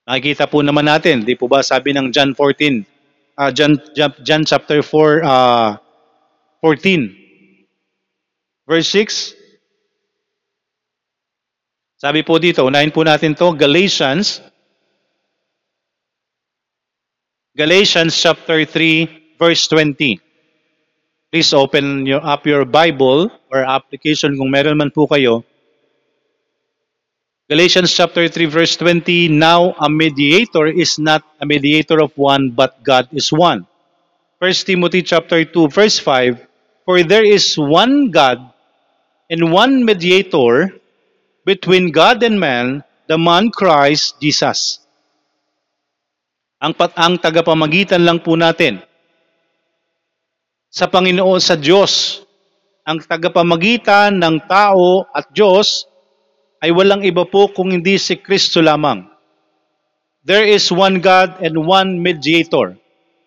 Nakikita 0.06 0.46
po 0.46 0.62
naman 0.62 0.86
natin, 0.86 1.26
di 1.26 1.34
po 1.34 1.50
ba 1.50 1.66
sabi 1.66 1.98
ng 1.98 2.14
John 2.14 2.38
14, 2.38 2.86
uh, 3.40 3.52
John, 3.56 3.80
John, 3.96 4.44
chapter 4.44 4.84
4, 4.84 5.24
uh, 5.24 5.78
14, 6.62 7.16
verse 8.68 8.90
6, 8.92 9.40
sabi 12.00 12.24
po 12.24 12.40
dito, 12.40 12.68
unahin 12.68 12.92
po 12.92 13.04
natin 13.04 13.36
to 13.36 13.56
Galatians 13.56 14.40
Galatians 17.60 18.16
chapter 18.16 18.64
3 18.64 19.36
verse 19.36 19.68
20. 19.68 20.16
Please 21.28 21.52
open 21.52 22.08
your, 22.08 22.24
up 22.24 22.48
your 22.48 22.64
Bible 22.64 23.28
or 23.52 23.68
application 23.68 24.40
kung 24.40 24.48
meron 24.48 24.80
man 24.80 24.96
po 24.96 25.12
kayo. 25.12 25.44
Galatians 27.50 27.90
chapter 27.90 28.30
3 28.30 28.46
verse 28.46 28.78
20, 28.78 29.34
Now 29.34 29.74
a 29.82 29.90
mediator 29.90 30.70
is 30.70 31.02
not 31.02 31.26
a 31.42 31.50
mediator 31.50 31.98
of 31.98 32.14
one, 32.14 32.54
but 32.54 32.78
God 32.86 33.10
is 33.10 33.34
one. 33.34 33.66
1 34.38 34.70
Timothy 34.70 35.02
chapter 35.02 35.42
2 35.42 35.74
verse 35.74 35.98
5, 35.98 36.46
For 36.86 37.02
there 37.02 37.26
is 37.26 37.58
one 37.58 38.14
God 38.14 38.54
and 39.34 39.50
one 39.50 39.82
mediator 39.82 40.78
between 41.42 41.90
God 41.90 42.22
and 42.22 42.38
man, 42.38 42.86
the 43.10 43.18
man 43.18 43.50
Christ 43.50 44.22
Jesus. 44.22 44.86
Ang, 46.62 46.78
pat 46.78 46.94
ang 47.02 47.18
tagapamagitan 47.18 48.06
lang 48.06 48.22
po 48.22 48.38
natin 48.38 48.78
sa 50.70 50.86
Panginoon 50.86 51.42
sa 51.42 51.58
Diyos. 51.58 52.22
Ang 52.86 53.02
tagapamagitan 53.02 54.22
ng 54.22 54.38
tao 54.46 55.10
at 55.10 55.34
Diyos 55.34 55.90
ay 56.60 56.72
walang 56.76 57.08
iba 57.08 57.24
po 57.24 57.48
kung 57.52 57.72
hindi 57.72 57.96
si 57.96 58.20
Kristo 58.20 58.60
lamang. 58.60 59.08
There 60.28 60.44
is 60.44 60.68
one 60.68 61.00
God 61.00 61.40
and 61.40 61.56
one 61.64 62.04
mediator 62.04 62.76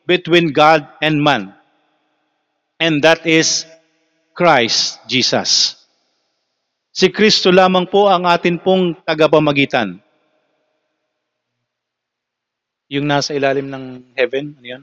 between 0.05 0.53
God 0.53 0.85
and 1.01 1.19
man. 1.19 1.57
And 2.77 3.01
that 3.01 3.25
is 3.25 3.65
Christ 4.37 5.01
Jesus. 5.09 5.81
Si 6.93 7.09
Kristo 7.09 7.49
lamang 7.49 7.89
po 7.89 8.13
ang 8.13 8.29
atin 8.29 8.61
pong 8.61 8.93
tagapamagitan. 9.09 9.97
Yung 12.93 13.09
nasa 13.09 13.33
ilalim 13.33 13.73
ng 13.73 14.13
heaven, 14.13 14.53
ano 14.61 14.67
yun? 14.67 14.83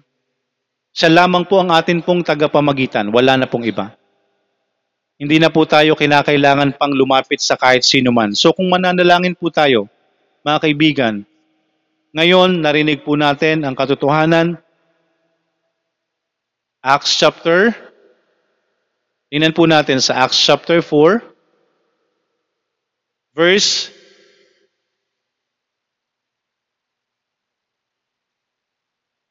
Siya 0.90 1.14
lamang 1.14 1.46
po 1.46 1.62
ang 1.62 1.70
atin 1.70 2.02
pong 2.02 2.26
tagapamagitan, 2.26 3.14
wala 3.14 3.38
na 3.38 3.46
pong 3.46 3.70
iba. 3.70 3.99
Hindi 5.20 5.36
na 5.36 5.52
po 5.52 5.68
tayo 5.68 6.00
kinakailangan 6.00 6.80
pang 6.80 6.96
lumapit 6.96 7.44
sa 7.44 7.60
kahit 7.60 7.84
sino 7.84 8.08
man. 8.08 8.32
So 8.32 8.56
kung 8.56 8.72
mananalangin 8.72 9.36
po 9.36 9.52
tayo, 9.52 9.92
mga 10.48 10.64
kaibigan, 10.64 11.16
ngayon 12.16 12.64
narinig 12.64 13.04
po 13.04 13.20
natin 13.20 13.68
ang 13.68 13.76
katotohanan. 13.76 14.56
Acts 16.80 17.20
chapter, 17.20 17.76
tingnan 19.28 19.52
po 19.52 19.68
natin 19.68 20.00
sa 20.00 20.24
Acts 20.24 20.40
chapter 20.40 20.80
4, 20.80 21.20
verse 23.36 23.92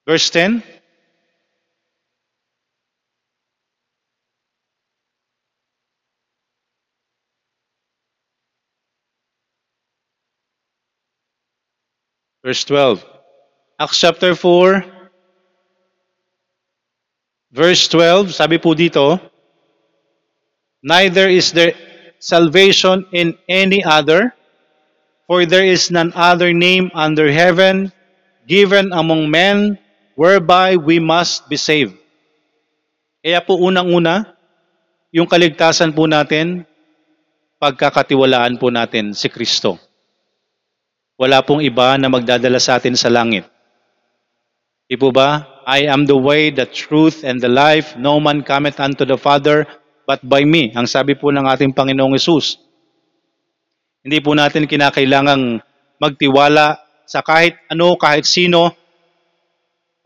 verse 0.04 0.28
10. 0.36 0.77
Verse 12.48 12.64
12. 12.64 13.04
Acts 13.76 14.00
chapter 14.00 14.32
4, 14.32 14.80
verse 17.52 17.84
12, 17.92 18.32
sabi 18.32 18.56
po 18.56 18.72
dito, 18.72 19.20
Neither 20.80 21.28
is 21.28 21.52
there 21.52 21.76
salvation 22.16 23.04
in 23.12 23.36
any 23.52 23.84
other, 23.84 24.32
for 25.28 25.44
there 25.44 25.60
is 25.60 25.92
none 25.92 26.08
other 26.16 26.56
name 26.56 26.88
under 26.96 27.28
heaven 27.28 27.92
given 28.48 28.96
among 28.96 29.28
men 29.28 29.76
whereby 30.16 30.80
we 30.80 30.96
must 30.96 31.52
be 31.52 31.60
saved. 31.60 32.00
Kaya 33.20 33.44
po 33.44 33.60
unang-una, 33.60 34.24
yung 35.12 35.28
kaligtasan 35.28 35.92
po 35.92 36.08
natin, 36.08 36.64
pagkakatiwalaan 37.60 38.56
po 38.56 38.72
natin 38.72 39.12
si 39.12 39.28
Kristo. 39.28 39.87
Wala 41.18 41.42
pong 41.42 41.66
iba 41.66 41.98
na 41.98 42.06
magdadala 42.06 42.62
sa 42.62 42.78
atin 42.78 42.94
sa 42.94 43.10
langit. 43.10 43.42
Di 44.86 44.94
po 44.94 45.10
ba? 45.10 45.58
I 45.66 45.90
am 45.90 46.06
the 46.06 46.14
way, 46.14 46.54
the 46.54 46.64
truth, 46.64 47.26
and 47.26 47.42
the 47.42 47.50
life. 47.50 47.98
No 47.98 48.22
man 48.22 48.46
cometh 48.46 48.78
unto 48.78 49.02
the 49.02 49.18
Father 49.18 49.66
but 50.06 50.22
by 50.22 50.46
me. 50.46 50.70
Ang 50.78 50.86
sabi 50.86 51.18
po 51.18 51.34
ng 51.34 51.42
ating 51.44 51.74
Panginoong 51.74 52.14
Yesus. 52.14 52.62
Hindi 54.06 54.22
po 54.22 54.32
natin 54.32 54.70
kinakailangang 54.70 55.58
magtiwala 55.98 56.78
sa 57.02 57.20
kahit 57.20 57.58
ano, 57.66 57.98
kahit 57.98 58.22
sino. 58.22 58.72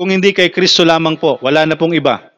Kung 0.00 0.10
hindi 0.10 0.32
kay 0.32 0.48
Kristo 0.48 0.82
lamang 0.82 1.20
po, 1.20 1.36
wala 1.44 1.68
na 1.68 1.76
pong 1.76 1.92
iba. 1.92 2.32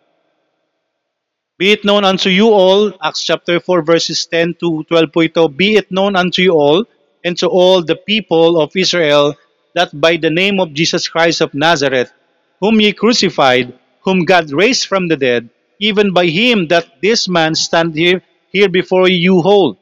Be 1.55 1.79
it 1.79 1.87
known 1.87 2.03
unto 2.03 2.27
you 2.27 2.51
all, 2.51 2.91
Acts 2.99 3.23
chapter 3.23 3.63
4 3.63 3.87
verses 3.87 4.27
10 4.27 4.59
to 4.59 4.83
12 4.91 5.15
po 5.15 5.23
ito, 5.23 5.47
Be 5.47 5.79
it 5.79 5.95
known 5.95 6.19
unto 6.19 6.43
you 6.43 6.51
all 6.51 6.83
and 7.25 7.37
to 7.39 7.49
all 7.49 7.83
the 7.83 7.97
people 7.97 8.61
of 8.61 8.77
Israel 8.77 9.35
that 9.75 9.91
by 9.99 10.17
the 10.17 10.31
name 10.31 10.61
of 10.61 10.73
Jesus 10.73 11.09
Christ 11.09 11.41
of 11.41 11.55
Nazareth, 11.55 12.13
whom 12.61 12.81
ye 12.81 12.93
crucified, 12.93 13.73
whom 14.03 14.25
God 14.25 14.53
raised 14.53 14.87
from 14.87 15.09
the 15.09 15.17
dead, 15.17 15.49
even 15.81 16.13
by 16.13 16.27
him 16.27 16.69
that 16.69 17.01
this 17.03 17.29
man 17.29 17.55
stand 17.55 17.95
here, 17.95 18.23
here 18.53 18.69
before 18.69 19.09
you 19.09 19.43
hold. 19.43 19.77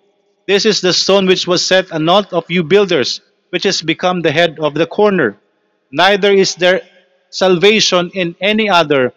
This 0.46 0.64
is 0.64 0.80
the 0.80 0.92
stone 0.92 1.26
which 1.26 1.46
was 1.46 1.66
set 1.66 1.90
a 1.90 1.98
knot 1.98 2.32
of 2.32 2.50
you 2.50 2.62
builders, 2.62 3.20
which 3.50 3.64
has 3.64 3.82
become 3.82 4.22
the 4.22 4.32
head 4.32 4.58
of 4.58 4.74
the 4.74 4.86
corner. 4.86 5.36
Neither 5.90 6.32
is 6.32 6.54
there 6.54 6.80
salvation 7.30 8.10
in 8.14 8.34
any 8.40 8.68
other, 8.68 9.12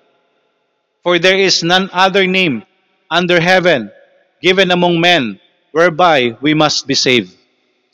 for 1.03 1.19
there 1.19 1.37
is 1.37 1.63
none 1.63 1.89
other 1.93 2.27
name 2.27 2.63
under 3.09 3.39
heaven 3.39 3.91
given 4.41 4.71
among 4.71 4.99
men 4.99 5.39
whereby 5.71 6.37
we 6.41 6.53
must 6.53 6.87
be 6.87 6.95
saved. 6.95 7.34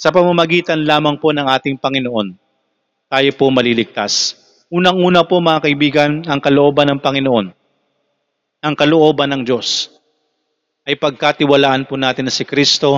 Sa 0.01 0.09
pamamagitan 0.09 0.81
lamang 0.81 1.21
po 1.21 1.29
ng 1.29 1.45
ating 1.45 1.77
Panginoon, 1.77 2.33
tayo 3.05 3.29
po 3.37 3.53
maliligtas. 3.53 4.33
Unang-una 4.73 5.21
po 5.21 5.37
mga 5.37 5.69
kaibigan, 5.69 6.25
ang 6.25 6.41
kalooban 6.41 6.89
ng 6.89 6.99
Panginoon, 7.05 7.53
ang 8.65 8.73
kalooban 8.73 9.29
ng 9.29 9.45
Diyos, 9.45 9.93
ay 10.89 10.97
pagkatiwalaan 10.97 11.85
po 11.85 12.01
natin 12.01 12.25
na 12.25 12.33
si 12.33 12.41
Kristo 12.49 12.97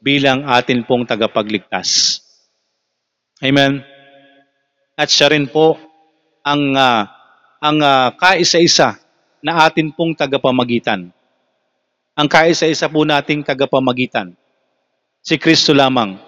bilang 0.00 0.48
atin 0.48 0.88
pong 0.88 1.04
tagapagligtas. 1.04 2.24
Amen. 3.44 3.84
At 4.96 5.12
siya 5.12 5.36
rin 5.36 5.52
po 5.52 5.76
ang 6.40 6.72
ah, 6.72 7.12
ang 7.60 7.76
ah, 7.84 8.08
kaisa-isa 8.16 8.96
na 9.44 9.68
atin 9.68 9.92
pong 9.92 10.16
tagapamagitan. 10.16 11.12
Ang 12.16 12.28
kaisa-isa 12.32 12.88
po 12.88 13.04
nating 13.04 13.44
tagapamagitan. 13.44 14.32
Si 15.22 15.38
Kristo 15.38 15.70
lamang. 15.70 16.18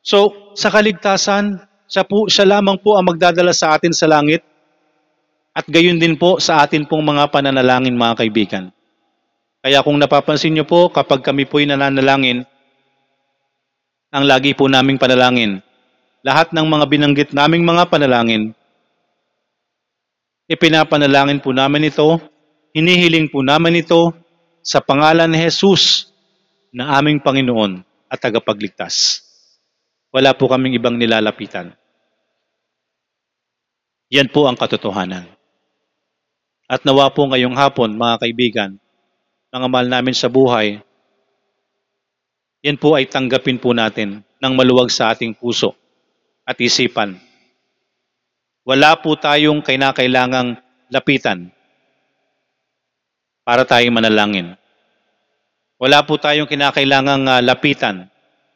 So, 0.00 0.52
sa 0.56 0.72
kaligtasan, 0.72 1.60
siya, 1.84 2.08
po, 2.08 2.32
siya 2.32 2.48
lamang 2.48 2.80
po 2.80 2.96
ang 2.96 3.12
magdadala 3.12 3.52
sa 3.52 3.76
atin 3.76 3.92
sa 3.92 4.08
langit 4.08 4.40
at 5.52 5.68
gayon 5.68 6.00
din 6.00 6.16
po 6.16 6.40
sa 6.40 6.64
atin 6.64 6.88
pong 6.88 7.04
mga 7.04 7.28
pananalangin 7.28 7.92
mga 7.92 8.16
kaibigan. 8.24 8.64
Kaya 9.60 9.84
kung 9.84 10.00
napapansin 10.00 10.56
niyo 10.56 10.64
po, 10.64 10.88
kapag 10.88 11.20
kami 11.20 11.44
po'y 11.44 11.68
nananalangin, 11.68 12.48
ang 14.08 14.24
lagi 14.24 14.56
po 14.56 14.64
naming 14.64 14.96
panalangin, 14.96 15.60
lahat 16.24 16.56
ng 16.56 16.66
mga 16.66 16.84
binanggit 16.88 17.30
naming 17.36 17.68
mga 17.68 17.84
panalangin, 17.92 18.56
ipinapanalangin 20.48 21.44
po 21.44 21.52
namin 21.52 21.92
ito, 21.92 22.16
hinihiling 22.72 23.28
po 23.28 23.44
namin 23.44 23.84
ito 23.84 24.16
sa 24.64 24.80
pangalan 24.80 25.28
ni 25.28 25.36
Jesus 25.36 26.08
na 26.72 26.96
aming 26.96 27.20
Panginoon 27.20 27.95
at 28.16 28.24
tagapagligtas. 28.24 29.20
Wala 30.08 30.32
po 30.32 30.48
kaming 30.48 30.80
ibang 30.80 30.96
nilalapitan. 30.96 31.76
Yan 34.08 34.32
po 34.32 34.48
ang 34.48 34.56
katotohanan. 34.56 35.28
At 36.64 36.82
nawa 36.88 37.12
po 37.12 37.28
ngayong 37.28 37.52
hapon, 37.52 37.94
mga 37.94 38.16
kaibigan, 38.24 38.70
mga 39.52 39.66
mahal 39.68 39.86
namin 39.92 40.16
sa 40.16 40.32
buhay, 40.32 40.80
yan 42.64 42.80
po 42.80 42.96
ay 42.96 43.06
tanggapin 43.06 43.60
po 43.60 43.70
natin 43.76 44.24
ng 44.42 44.52
maluwag 44.56 44.90
sa 44.90 45.14
ating 45.14 45.36
puso 45.36 45.76
at 46.42 46.58
isipan. 46.58 47.20
Wala 48.66 48.98
po 48.98 49.14
tayong 49.14 49.62
kinakailangang 49.62 50.58
lapitan 50.90 51.54
para 53.46 53.62
tayong 53.62 53.94
manalangin. 53.94 54.58
Wala 55.76 56.00
po 56.08 56.16
tayong 56.16 56.48
kinakailangang 56.48 57.28
ah, 57.28 57.44
lapitan 57.44 58.08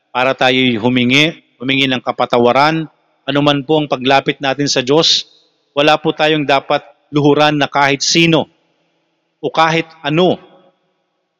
para 0.09 0.33
tayo 0.33 0.57
humingi, 0.81 1.37
humingi 1.61 1.85
ng 1.85 2.01
kapatawaran, 2.01 2.89
anuman 3.29 3.61
po 3.61 3.77
ang 3.77 3.93
paglapit 3.93 4.41
natin 4.41 4.65
sa 4.73 4.81
Diyos. 4.81 5.29
Wala 5.77 6.01
po 6.01 6.17
tayong 6.17 6.49
dapat 6.49 6.81
luhuran 7.13 7.61
na 7.61 7.69
kahit 7.69 8.01
sino 8.01 8.49
o 9.37 9.53
kahit 9.53 9.85
ano. 10.01 10.41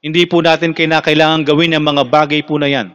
Hindi 0.05 0.29
po 0.29 0.45
natin 0.45 0.77
kinakailangan 0.77 1.49
gawin 1.49 1.73
ang 1.73 1.85
mga 1.89 2.05
bagay 2.13 2.41
po 2.45 2.61
na 2.61 2.69
yan. 2.69 2.93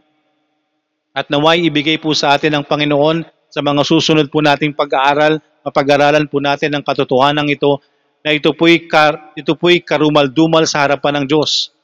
At 1.10 1.26
naway 1.26 1.66
ibigay 1.66 1.98
po 1.98 2.14
sa 2.14 2.38
atin 2.38 2.54
ng 2.54 2.64
Panginoon 2.70 3.26
sa 3.50 3.66
mga 3.66 3.82
susunod 3.82 4.30
po 4.30 4.38
nating 4.38 4.78
pag-aaral, 4.78 5.42
mapag-aralan 5.66 6.30
po 6.30 6.38
natin 6.38 6.70
ang 6.70 6.86
katotohanan 6.86 7.50
ito 7.50 7.82
na 8.22 8.30
ito 8.30 8.54
po'y, 8.54 8.86
kar, 8.86 9.34
ito 9.34 9.58
po'y 9.58 9.82
karumal-dumal 9.82 10.66
sa 10.70 10.86
harapan 10.86 11.22
ng 11.22 11.26
Diyos. 11.30 11.75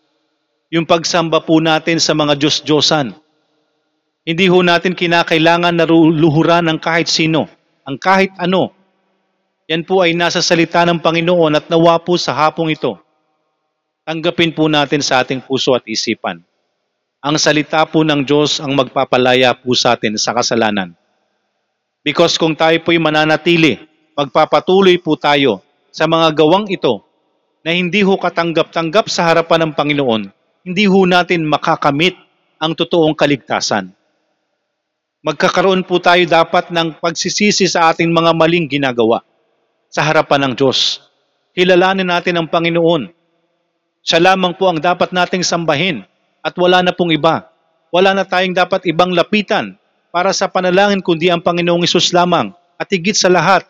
Yung 0.72 0.88
pagsamba 0.88 1.44
po 1.44 1.60
natin 1.60 2.00
sa 2.00 2.16
mga 2.16 2.32
Diyos-Diyosan. 2.40 3.12
Hindi 4.24 4.46
ho 4.48 4.64
natin 4.64 4.96
kinakailangan 4.96 5.76
na 5.76 5.84
luhuran 5.84 6.64
ng 6.64 6.80
kahit 6.80 7.12
sino, 7.12 7.44
ang 7.84 8.00
kahit 8.00 8.32
ano. 8.40 8.72
Yan 9.68 9.84
po 9.84 10.00
ay 10.00 10.16
nasa 10.16 10.40
salita 10.40 10.80
ng 10.88 10.96
Panginoon 10.96 11.60
at 11.60 11.68
nawa 11.68 12.00
po 12.00 12.16
sa 12.16 12.32
hapong 12.32 12.72
ito. 12.72 12.96
Tanggapin 14.08 14.56
po 14.56 14.64
natin 14.64 15.04
sa 15.04 15.20
ating 15.20 15.44
puso 15.44 15.76
at 15.76 15.84
isipan. 15.84 16.40
Ang 17.20 17.36
salita 17.36 17.84
po 17.84 18.00
ng 18.00 18.24
Diyos 18.24 18.56
ang 18.56 18.72
magpapalaya 18.72 19.52
po 19.52 19.76
sa 19.76 19.92
atin 19.92 20.16
sa 20.16 20.32
kasalanan. 20.32 20.96
Because 22.00 22.40
kung 22.40 22.56
tayo 22.56 22.80
po'y 22.80 22.96
mananatili, 22.96 23.76
magpapatuloy 24.16 24.96
po 25.04 25.20
tayo 25.20 25.60
sa 25.92 26.08
mga 26.08 26.32
gawang 26.32 26.66
ito 26.72 27.04
na 27.60 27.76
hindi 27.76 28.00
ho 28.00 28.16
katanggap-tanggap 28.16 29.06
sa 29.12 29.28
harapan 29.28 29.68
ng 29.68 29.72
Panginoon, 29.76 30.22
hindi 30.62 30.86
ho 30.86 31.02
natin 31.02 31.42
makakamit 31.42 32.14
ang 32.62 32.78
totoong 32.78 33.18
kaligtasan. 33.18 33.90
Magkakaroon 35.22 35.82
po 35.86 35.98
tayo 35.98 36.22
dapat 36.26 36.70
ng 36.70 36.98
pagsisisi 36.98 37.66
sa 37.66 37.90
ating 37.90 38.10
mga 38.10 38.30
maling 38.34 38.66
ginagawa 38.70 39.22
sa 39.90 40.02
harapan 40.06 40.50
ng 40.50 40.52
Diyos. 40.58 41.02
Kilalanin 41.54 42.06
natin 42.06 42.38
ang 42.38 42.46
Panginoon. 42.46 43.10
Siya 44.02 44.18
lamang 44.18 44.54
po 44.58 44.70
ang 44.70 44.78
dapat 44.82 45.14
nating 45.14 45.46
sambahin 45.46 46.02
at 46.42 46.54
wala 46.58 46.82
na 46.82 46.94
pong 46.94 47.14
iba. 47.14 47.46
Wala 47.94 48.14
na 48.14 48.26
tayong 48.26 48.54
dapat 48.54 48.86
ibang 48.86 49.14
lapitan 49.14 49.78
para 50.10 50.34
sa 50.34 50.50
panalangin 50.50 51.02
kundi 51.02 51.30
ang 51.30 51.42
Panginoong 51.42 51.86
Isus 51.86 52.10
lamang. 52.10 52.50
At 52.78 52.90
higit 52.90 53.14
sa 53.14 53.30
lahat, 53.30 53.62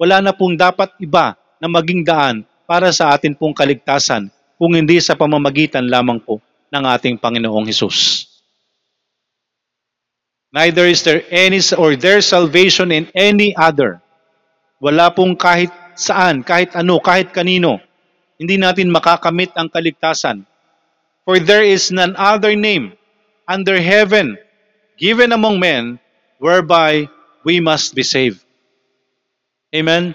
wala 0.00 0.24
na 0.24 0.32
pong 0.32 0.56
dapat 0.56 0.92
iba 1.00 1.36
na 1.60 1.68
maging 1.68 2.00
daan 2.00 2.48
para 2.64 2.88
sa 2.96 3.12
atin 3.12 3.36
pong 3.36 3.52
kaligtasan 3.52 4.32
kung 4.58 4.74
hindi 4.74 4.98
sa 5.02 5.18
pamamagitan 5.18 5.86
lamang 5.86 6.22
po 6.22 6.38
ng 6.70 6.84
ating 6.84 7.18
Panginoong 7.18 7.66
Hesus. 7.66 8.30
Neither 10.54 10.86
is 10.86 11.02
there 11.02 11.26
any 11.34 11.58
or 11.74 11.98
there 11.98 12.22
salvation 12.22 12.94
in 12.94 13.10
any 13.10 13.50
other. 13.58 13.98
Wala 14.78 15.10
pong 15.10 15.34
kahit 15.34 15.74
saan, 15.98 16.46
kahit 16.46 16.78
ano, 16.78 17.02
kahit 17.02 17.34
kanino. 17.34 17.82
Hindi 18.38 18.58
natin 18.58 18.90
makakamit 18.90 19.50
ang 19.58 19.66
kaligtasan. 19.66 20.46
For 21.26 21.42
there 21.42 21.66
is 21.66 21.90
none 21.90 22.14
other 22.14 22.54
name 22.54 22.94
under 23.50 23.80
heaven 23.82 24.38
given 24.94 25.34
among 25.34 25.58
men 25.58 25.98
whereby 26.38 27.10
we 27.42 27.58
must 27.58 27.96
be 27.96 28.06
saved. 28.06 28.38
Amen? 29.74 30.14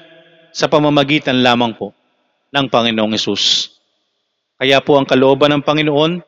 Sa 0.56 0.72
pamamagitan 0.72 1.44
lamang 1.44 1.76
po 1.76 1.92
ng 2.56 2.66
Panginoong 2.72 3.12
Yesus. 3.12 3.76
Kaya 4.60 4.84
po 4.84 5.00
ang 5.00 5.08
kalooban 5.08 5.56
ng 5.56 5.64
Panginoon, 5.64 6.20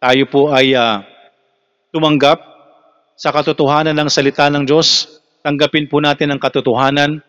tayo 0.00 0.24
po 0.32 0.48
ay 0.48 0.72
ah, 0.72 1.04
tumanggap 1.92 2.40
sa 3.12 3.28
katotohanan 3.28 3.92
ng 3.92 4.08
salita 4.08 4.48
ng 4.48 4.64
Diyos. 4.64 5.20
Tanggapin 5.44 5.84
po 5.84 6.00
natin 6.00 6.32
ang 6.32 6.40
katotohanan 6.40 7.20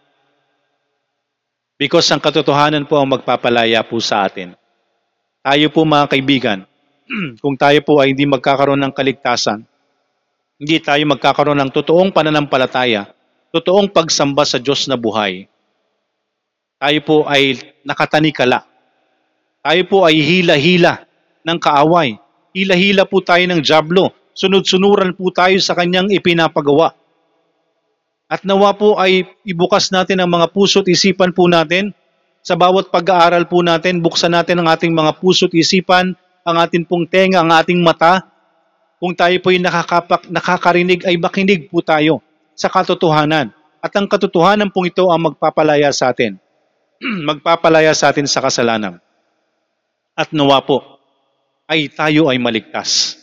because 1.75 2.07
ang 2.15 2.23
katotohanan 2.23 2.87
po 2.87 3.03
ang 3.03 3.11
magpapalaya 3.11 3.83
po 3.83 3.99
sa 3.99 4.23
atin. 4.23 4.55
Tayo 5.43 5.67
po 5.75 5.83
mga 5.83 6.07
kaibigan, 6.07 6.59
kung 7.43 7.59
tayo 7.59 7.83
po 7.83 7.99
ay 7.99 8.15
hindi 8.15 8.23
magkakaroon 8.23 8.79
ng 8.79 8.95
kaligtasan, 8.95 9.59
hindi 10.55 10.79
tayo 10.79 11.03
magkakaroon 11.03 11.59
ng 11.59 11.71
totoong 11.75 12.15
pananampalataya, 12.15 13.11
totoong 13.51 13.91
pagsamba 13.91 14.47
sa 14.47 14.55
Diyos 14.55 14.87
na 14.87 14.95
buhay, 14.95 15.51
tayo 16.79 16.99
po 17.03 17.15
ay 17.27 17.59
nakatanikala. 17.83 18.72
Tayo 19.63 19.81
po 19.87 20.03
ay 20.03 20.19
hila-hila 20.19 21.07
ng 21.47 21.55
kaaway. 21.55 22.19
Hila-hila 22.51 23.07
po 23.07 23.23
tayo 23.23 23.47
ng 23.47 23.63
jablo. 23.63 24.11
Sunod-sunuran 24.35 25.15
po 25.15 25.31
tayo 25.31 25.55
sa 25.63 25.71
kanyang 25.71 26.11
ipinapagawa. 26.11 26.91
At 28.27 28.43
nawa 28.43 28.75
po 28.75 28.99
ay 28.99 29.23
ibukas 29.47 29.87
natin 29.87 30.19
ang 30.19 30.35
mga 30.35 30.51
puso't 30.51 30.83
isipan 30.91 31.31
po 31.31 31.47
natin. 31.47 31.95
Sa 32.43 32.59
bawat 32.59 32.91
pag-aaral 32.91 33.47
po 33.47 33.63
natin, 33.63 34.03
buksan 34.03 34.35
natin 34.35 34.59
ang 34.59 34.67
ating 34.67 34.91
mga 34.91 35.15
puso't 35.23 35.55
isipan, 35.55 36.11
ang 36.43 36.59
ating 36.59 36.83
pong 36.83 37.07
tenga, 37.07 37.39
ang 37.39 37.55
ating 37.55 37.79
mata. 37.79 38.19
Kung 38.99 39.15
tayo 39.15 39.39
po 39.39 39.47
ay 39.47 39.63
nakakapak, 39.63 40.27
nakakarinig, 40.27 41.07
ay 41.07 41.15
makinig 41.15 41.71
po 41.71 41.79
tayo 41.79 42.19
sa 42.51 42.67
katotohanan. 42.67 43.55
At 43.79 43.95
ang 43.95 44.11
katotohanan 44.11 44.75
pong 44.75 44.91
ito 44.91 45.07
ang 45.07 45.31
magpapalaya 45.31 45.87
sa 45.95 46.11
atin. 46.11 46.35
magpapalaya 47.31 47.95
sa 47.95 48.11
atin 48.11 48.27
sa 48.27 48.43
kasalanan. 48.43 48.99
At 50.13 50.29
nawa 50.29 50.61
po, 50.61 50.85
ay 51.65 51.89
tayo 51.89 52.29
ay 52.29 52.37
maligtas. 52.37 53.17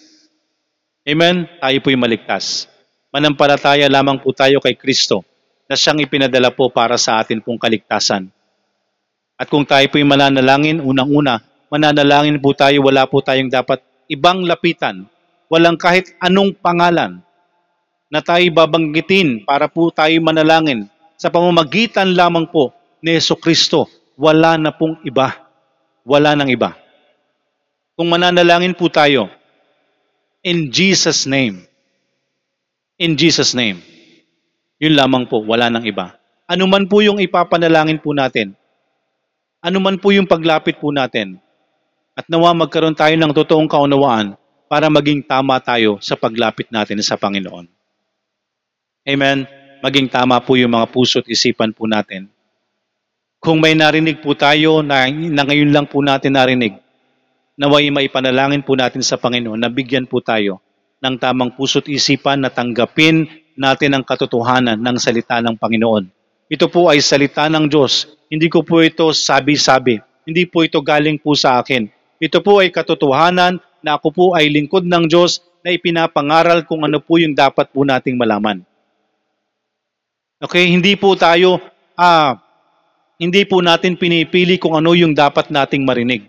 Amen? 1.07 1.47
Tayo 1.63 1.79
po'y 1.79 1.95
maligtas. 1.95 2.67
Manampalataya 3.15 3.87
lamang 3.87 4.19
po 4.19 4.35
tayo 4.35 4.59
kay 4.59 4.75
Kristo 4.75 5.23
na 5.71 5.79
siyang 5.79 6.03
ipinadala 6.03 6.51
po 6.51 6.67
para 6.67 6.99
sa 6.99 7.23
atin 7.23 7.39
pong 7.39 7.63
kaligtasan. 7.63 8.27
At 9.39 9.47
kung 9.47 9.63
tayo 9.63 9.87
po'y 9.87 10.03
mananalangin, 10.03 10.83
unang-una, 10.83 11.39
mananalangin 11.71 12.43
po 12.43 12.59
tayo, 12.59 12.83
wala 12.83 13.07
po 13.07 13.23
tayong 13.23 13.55
dapat 13.55 13.79
ibang 14.11 14.43
lapitan. 14.43 15.07
Walang 15.47 15.79
kahit 15.79 16.11
anong 16.19 16.59
pangalan 16.59 17.23
na 18.11 18.19
tayo 18.19 18.43
babanggitin 18.51 19.47
para 19.47 19.71
po 19.71 19.95
tayo 19.95 20.19
manalangin 20.19 20.91
sa 21.15 21.31
pamamagitan 21.31 22.19
lamang 22.19 22.51
po 22.51 22.75
ni 22.99 23.15
Yeso 23.15 23.39
Kristo. 23.39 23.87
Wala 24.19 24.59
na 24.59 24.75
pong 24.75 24.99
iba. 25.07 25.39
Wala 26.03 26.35
nang 26.35 26.51
iba. 26.51 26.80
Kung 28.01 28.17
mananalangin 28.17 28.73
po 28.73 28.89
tayo, 28.89 29.29
in 30.41 30.73
Jesus' 30.73 31.29
name, 31.29 31.69
in 32.97 33.13
Jesus' 33.13 33.53
name, 33.53 33.85
yun 34.81 34.97
lamang 34.97 35.29
po, 35.29 35.45
wala 35.45 35.69
nang 35.69 35.85
iba. 35.85 36.17
Ano 36.49 36.65
man 36.65 36.89
po 36.89 37.05
yung 37.05 37.21
ipapanalangin 37.21 38.01
po 38.01 38.17
natin, 38.17 38.57
ano 39.61 39.85
man 39.85 40.01
po 40.01 40.17
yung 40.17 40.25
paglapit 40.25 40.81
po 40.81 40.89
natin, 40.89 41.45
at 42.17 42.25
nawa 42.25 42.57
magkaroon 42.57 42.97
tayo 42.97 43.13
ng 43.21 43.37
totoong 43.37 43.69
kaunawaan 43.69 44.33
para 44.65 44.89
maging 44.89 45.21
tama 45.21 45.61
tayo 45.61 46.01
sa 46.01 46.17
paglapit 46.17 46.73
natin 46.73 47.05
sa 47.05 47.21
Panginoon. 47.21 47.69
Amen? 49.05 49.45
Maging 49.85 50.09
tama 50.09 50.41
po 50.41 50.57
yung 50.57 50.73
mga 50.73 50.89
puso't 50.89 51.29
isipan 51.29 51.77
po 51.77 51.85
natin. 51.85 52.33
Kung 53.45 53.61
may 53.61 53.77
narinig 53.77 54.25
po 54.25 54.33
tayo 54.33 54.81
na, 54.81 55.05
na 55.13 55.45
ngayon 55.45 55.69
lang 55.69 55.85
po 55.85 56.01
natin 56.01 56.41
narinig, 56.41 56.81
naway 57.61 57.93
maipanalangin 57.93 58.65
po 58.65 58.73
natin 58.73 59.05
sa 59.05 59.21
Panginoon 59.21 59.61
na 59.61 59.69
bigyan 59.69 60.09
po 60.09 60.25
tayo 60.25 60.65
ng 61.05 61.21
tamang 61.21 61.53
puso't 61.53 61.93
isipan 61.93 62.41
na 62.41 62.49
tanggapin 62.49 63.29
natin 63.53 63.93
ang 63.93 64.05
katotohanan 64.05 64.81
ng 64.81 64.97
salita 64.97 65.45
ng 65.45 65.61
Panginoon. 65.61 66.09
Ito 66.49 66.73
po 66.73 66.89
ay 66.89 67.05
salita 67.05 67.53
ng 67.53 67.69
Diyos. 67.69 68.09
Hindi 68.33 68.49
ko 68.49 68.65
po 68.65 68.81
ito 68.81 69.13
sabi-sabi. 69.13 70.01
Hindi 70.25 70.49
po 70.49 70.65
ito 70.65 70.81
galing 70.81 71.21
po 71.21 71.37
sa 71.37 71.61
akin. 71.61 71.85
Ito 72.17 72.41
po 72.41 72.65
ay 72.65 72.73
katotohanan 72.73 73.61
na 73.85 74.01
ako 74.01 74.09
po 74.09 74.25
ay 74.33 74.49
lingkod 74.49 74.89
ng 74.89 75.05
Diyos 75.05 75.45
na 75.61 75.77
ipinapangaral 75.77 76.65
kung 76.65 76.81
ano 76.89 76.97
po 76.97 77.21
yung 77.21 77.37
dapat 77.37 77.69
po 77.69 77.85
nating 77.85 78.17
malaman. 78.17 78.65
Okay, 80.41 80.73
hindi 80.73 80.97
po 80.97 81.13
tayo 81.13 81.61
ah 81.93 82.41
hindi 83.21 83.45
po 83.45 83.61
natin 83.61 84.01
pinipili 84.01 84.57
kung 84.57 84.73
ano 84.73 84.97
yung 84.97 85.13
dapat 85.13 85.53
nating 85.53 85.85
marinig. 85.85 86.25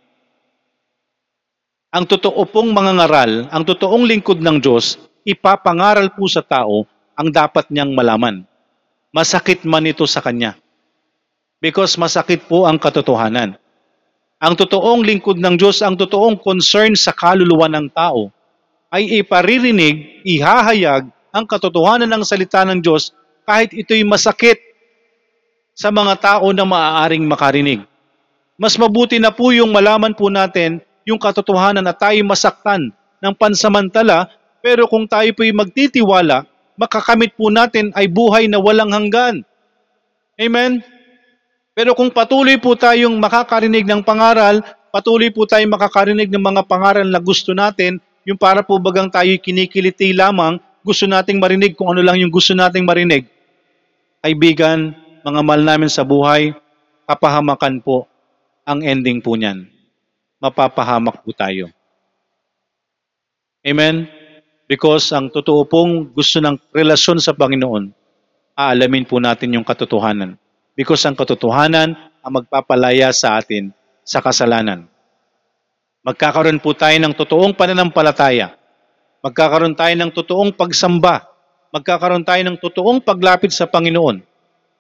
Ang 1.92 2.08
totoo 2.08 2.48
pong 2.48 2.72
mga 2.72 3.04
ngaral, 3.04 3.32
ang 3.52 3.68
totoong 3.68 4.08
lingkod 4.08 4.40
ng 4.40 4.64
Diyos, 4.64 4.96
ipapangaral 5.28 6.16
po 6.16 6.24
sa 6.24 6.40
tao 6.40 6.88
ang 7.20 7.28
dapat 7.28 7.68
niyang 7.68 7.92
malaman. 7.92 8.48
Masakit 9.12 9.68
man 9.68 9.84
ito 9.84 10.08
sa 10.08 10.24
kanya. 10.24 10.56
Because 11.60 12.00
masakit 12.00 12.48
po 12.48 12.64
ang 12.64 12.80
katotohanan. 12.80 13.60
Ang 14.40 14.54
totoong 14.56 15.04
lingkod 15.04 15.36
ng 15.36 15.60
Diyos, 15.60 15.84
ang 15.84 16.00
totoong 16.00 16.40
concern 16.40 16.96
sa 16.96 17.12
kaluluwa 17.12 17.68
ng 17.68 17.92
tao, 17.92 18.32
ay 18.88 19.20
iparirinig, 19.20 20.24
ihahayag 20.24 21.12
ang 21.36 21.44
katotohanan 21.44 22.08
ng 22.08 22.24
salita 22.24 22.64
ng 22.72 22.80
Diyos 22.80 23.12
kahit 23.44 23.76
ito'y 23.76 24.08
masakit 24.08 24.64
sa 25.76 25.92
mga 25.92 26.16
tao 26.24 26.56
na 26.56 26.64
maaaring 26.64 27.28
makarinig. 27.28 27.84
Mas 28.56 28.80
mabuti 28.80 29.20
na 29.20 29.36
po 29.36 29.52
yung 29.52 29.76
malaman 29.76 30.16
po 30.16 30.32
natin 30.32 30.80
yung 31.06 31.18
katotohanan 31.18 31.82
na 31.86 31.96
tayo 31.96 32.22
masaktan 32.26 32.94
ng 33.22 33.34
pansamantala, 33.38 34.30
pero 34.62 34.86
kung 34.86 35.10
tayo 35.10 35.30
po'y 35.34 35.54
magtitiwala, 35.54 36.46
makakamit 36.78 37.34
po 37.34 37.50
natin 37.50 37.90
ay 37.98 38.06
buhay 38.06 38.46
na 38.46 38.62
walang 38.62 38.94
hanggan. 38.94 39.42
Amen? 40.38 40.82
Pero 41.74 41.98
kung 41.98 42.14
patuloy 42.14 42.58
po 42.62 42.78
tayong 42.78 43.18
makakarinig 43.18 43.86
ng 43.86 44.02
pangaral, 44.06 44.62
patuloy 44.94 45.34
po 45.34 45.50
tayong 45.50 45.74
makakarinig 45.74 46.30
ng 46.30 46.42
mga 46.42 46.62
pangaral 46.70 47.08
na 47.08 47.18
gusto 47.18 47.54
natin, 47.58 47.98
yung 48.22 48.38
para 48.38 48.62
po 48.62 48.78
bagang 48.78 49.10
tayo 49.10 49.34
kinikiliti 49.42 50.14
lamang, 50.14 50.62
gusto 50.86 51.10
nating 51.10 51.42
marinig 51.42 51.74
kung 51.74 51.94
ano 51.94 52.06
lang 52.06 52.22
yung 52.22 52.34
gusto 52.34 52.54
nating 52.54 52.86
marinig. 52.86 53.26
Kaibigan, 54.22 54.94
mga 55.26 55.42
mahal 55.42 55.62
namin 55.66 55.90
sa 55.90 56.06
buhay, 56.06 56.54
kapahamakan 57.10 57.82
po 57.82 58.06
ang 58.62 58.86
ending 58.86 59.18
po 59.22 59.34
niyan 59.34 59.71
mapapahamak 60.42 61.22
po 61.22 61.30
tayo. 61.32 61.70
Amen? 63.62 64.10
Because 64.66 65.14
ang 65.14 65.30
totoo 65.30 65.70
pong 65.70 66.10
gusto 66.10 66.42
ng 66.42 66.58
relasyon 66.74 67.22
sa 67.22 67.38
Panginoon, 67.38 67.94
aalamin 68.58 69.06
po 69.06 69.22
natin 69.22 69.54
yung 69.54 69.68
katotohanan. 69.68 70.34
Because 70.74 71.06
ang 71.06 71.14
katotohanan 71.14 71.94
ang 72.26 72.34
magpapalaya 72.42 73.14
sa 73.14 73.38
atin 73.38 73.70
sa 74.02 74.18
kasalanan. 74.18 74.90
Magkakaroon 76.02 76.58
po 76.58 76.74
tayo 76.74 76.98
ng 76.98 77.14
totoong 77.14 77.54
pananampalataya. 77.54 78.58
Magkakaroon 79.22 79.78
tayo 79.78 79.94
ng 79.94 80.10
totoong 80.10 80.58
pagsamba. 80.58 81.30
Magkakaroon 81.70 82.26
tayo 82.26 82.42
ng 82.42 82.58
totoong 82.58 83.06
paglapit 83.06 83.54
sa 83.54 83.70
Panginoon. 83.70 84.26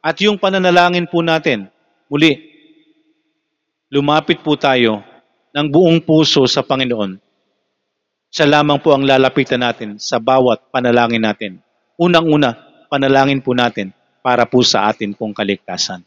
At 0.02 0.18
yung 0.18 0.42
pananalangin 0.42 1.06
po 1.06 1.22
natin, 1.22 1.70
muli, 2.10 2.42
lumapit 3.94 4.42
po 4.42 4.58
tayo 4.58 5.11
ng 5.52 5.68
buong 5.68 6.00
puso 6.04 6.48
sa 6.48 6.64
Panginoon, 6.64 7.20
siya 8.32 8.48
lamang 8.48 8.80
po 8.80 8.96
ang 8.96 9.04
lalapitan 9.04 9.60
natin 9.60 10.00
sa 10.00 10.16
bawat 10.16 10.72
panalangin 10.72 11.20
natin. 11.20 11.60
Unang-una, 12.00 12.56
panalangin 12.88 13.44
po 13.44 13.52
natin 13.52 13.92
para 14.24 14.48
po 14.48 14.64
sa 14.64 14.88
atin 14.88 15.12
pong 15.12 15.36
kaligtasan. 15.36 16.00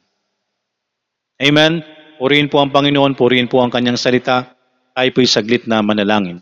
Amen? 1.36 1.84
Purihin 2.16 2.48
po 2.48 2.64
ang 2.64 2.72
Panginoon, 2.72 3.12
purihin 3.12 3.44
po 3.44 3.60
ang 3.60 3.68
kanyang 3.68 4.00
salita. 4.00 4.56
Tayo 4.96 5.10
po'y 5.12 5.28
saglit 5.28 5.68
na 5.68 5.84
manalangin. 5.84 6.40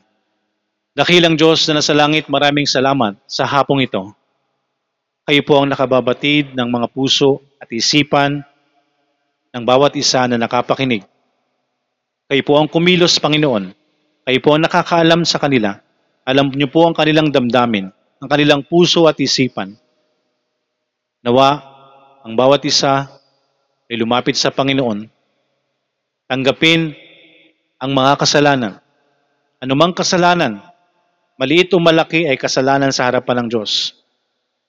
Dakilang 0.92 1.34
Diyos 1.34 1.64
na 1.66 1.80
nasa 1.80 1.96
langit, 1.96 2.28
maraming 2.28 2.68
salamat 2.68 3.18
sa 3.24 3.48
hapong 3.48 3.82
ito. 3.82 4.12
Kayo 5.24 5.42
po 5.42 5.58
ang 5.58 5.72
nakababatid 5.72 6.52
ng 6.52 6.68
mga 6.68 6.86
puso 6.92 7.42
at 7.56 7.66
isipan 7.72 8.44
ng 9.50 9.64
bawat 9.64 9.96
isa 9.96 10.28
na 10.28 10.36
nakapakinig. 10.36 11.02
Kayo 12.32 12.48
po 12.48 12.56
ang 12.56 12.64
kumilos, 12.64 13.20
Panginoon. 13.20 13.76
Kayo 14.24 14.40
po 14.40 14.56
ang 14.56 14.64
nakakaalam 14.64 15.20
sa 15.28 15.36
kanila. 15.36 15.76
Alam 16.24 16.48
niyo 16.48 16.72
po 16.72 16.88
ang 16.88 16.96
kanilang 16.96 17.28
damdamin, 17.28 17.92
ang 17.92 18.28
kanilang 18.32 18.64
puso 18.64 19.04
at 19.04 19.20
isipan. 19.20 19.76
Nawa, 21.20 21.60
ang 22.24 22.32
bawat 22.32 22.64
isa 22.64 23.04
ay 23.84 24.00
lumapit 24.00 24.32
sa 24.40 24.48
Panginoon. 24.48 25.04
Tanggapin 26.24 26.96
ang 27.76 27.92
mga 27.92 28.24
kasalanan. 28.24 28.80
Anumang 29.60 29.92
kasalanan, 29.92 30.64
maliit 31.36 31.68
o 31.76 31.84
malaki 31.84 32.32
ay 32.32 32.40
kasalanan 32.40 32.96
sa 32.96 33.12
harapan 33.12 33.44
ng 33.44 33.48
Diyos. 33.52 33.92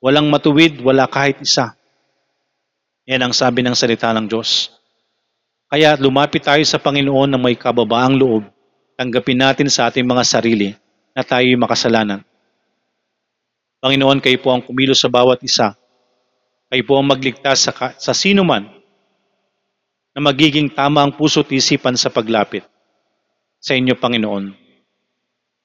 Walang 0.03 0.27
matuwid, 0.27 0.83
wala 0.83 1.07
kahit 1.07 1.39
isa. 1.39 1.79
Yan 3.07 3.23
ang 3.23 3.31
sabi 3.31 3.63
ng 3.63 3.71
salita 3.71 4.11
ng 4.11 4.27
Diyos. 4.27 4.82
Kaya 5.73 5.97
lumapit 5.97 6.45
tayo 6.45 6.61
sa 6.69 6.77
Panginoon 6.77 7.33
ng 7.33 7.41
may 7.41 7.57
kababaang 7.57 8.13
loob. 8.13 8.45
Tanggapin 8.93 9.41
natin 9.41 9.73
sa 9.73 9.89
ating 9.89 10.05
mga 10.05 10.21
sarili 10.21 10.69
na 11.17 11.25
tayo'y 11.25 11.57
makasalanan. 11.57 12.21
Panginoon, 13.81 14.21
kayo 14.21 14.37
po 14.37 14.53
ang 14.53 14.61
kumilos 14.61 15.01
sa 15.01 15.09
bawat 15.09 15.41
isa. 15.41 15.73
Kayo 16.69 16.83
po 16.85 17.01
ang 17.01 17.09
magligtas 17.09 17.65
sa, 17.65 17.73
sa 17.73 18.13
sino 18.13 18.45
man 18.45 18.69
na 20.13 20.21
magiging 20.21 20.69
tama 20.69 21.01
ang 21.01 21.17
puso't 21.17 21.49
isipan 21.49 21.97
sa 21.97 22.13
paglapit 22.13 22.61
sa 23.57 23.73
inyo, 23.73 23.97
Panginoon. 23.97 24.53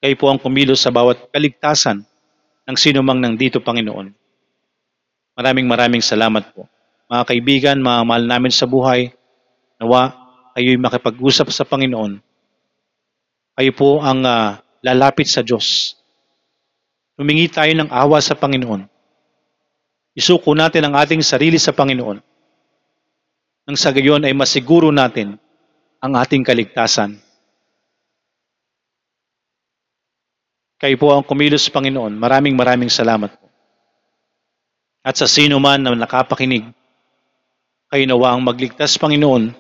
Kayo 0.01 0.15
po 0.17 0.33
ang 0.33 0.41
kumilos 0.41 0.81
sa 0.81 0.89
bawat 0.89 1.29
kaligtasan 1.37 2.01
ng 2.65 2.77
sino 2.81 3.05
mang 3.05 3.21
nandito, 3.21 3.61
Panginoon. 3.61 4.09
Maraming 5.37 5.69
maraming 5.69 6.01
salamat 6.01 6.57
po. 6.57 6.65
Mga 7.13 7.25
kaibigan, 7.29 7.77
mga 7.85 8.09
mahal 8.09 8.25
namin 8.25 8.49
sa 8.57 8.65
buhay, 8.65 9.13
nawa 9.79 10.15
kayo'y 10.59 10.79
makipag-usap 10.79 11.55
sa 11.55 11.63
Panginoon. 11.63 12.19
Kayo 13.59 13.73
po 13.75 14.03
ang 14.03 14.23
ah, 14.27 14.59
lalapit 14.83 15.31
sa 15.31 15.43
Diyos. 15.43 15.95
Humingi 17.19 17.51
tayo 17.51 17.71
ng 17.75 17.91
awa 17.91 18.23
sa 18.23 18.39
Panginoon. 18.39 18.87
Isuko 20.19 20.55
natin 20.55 20.87
ang 20.87 20.95
ating 20.99 21.23
sarili 21.23 21.59
sa 21.59 21.75
Panginoon. 21.75 22.19
Nang 23.67 23.79
sa 23.79 23.95
gayon 23.95 24.27
ay 24.27 24.35
masiguro 24.35 24.91
natin 24.91 25.39
ang 25.99 26.13
ating 26.15 26.43
kaligtasan. 26.47 27.19
Kayo 30.79 30.95
po 30.95 31.11
ang 31.11 31.27
kumilos, 31.27 31.67
Panginoon. 31.71 32.15
Maraming 32.15 32.55
maraming 32.55 32.91
salamat 32.91 33.35
po. 33.35 33.47
At 35.03 35.19
sa 35.19 35.27
sino 35.27 35.59
man 35.59 35.83
na 35.83 35.95
nakapakinig, 35.95 36.71
kayo 37.91 38.05
nawa 38.07 38.35
ang 38.35 38.47
magligtas, 38.47 38.95
Panginoon, 38.95 39.59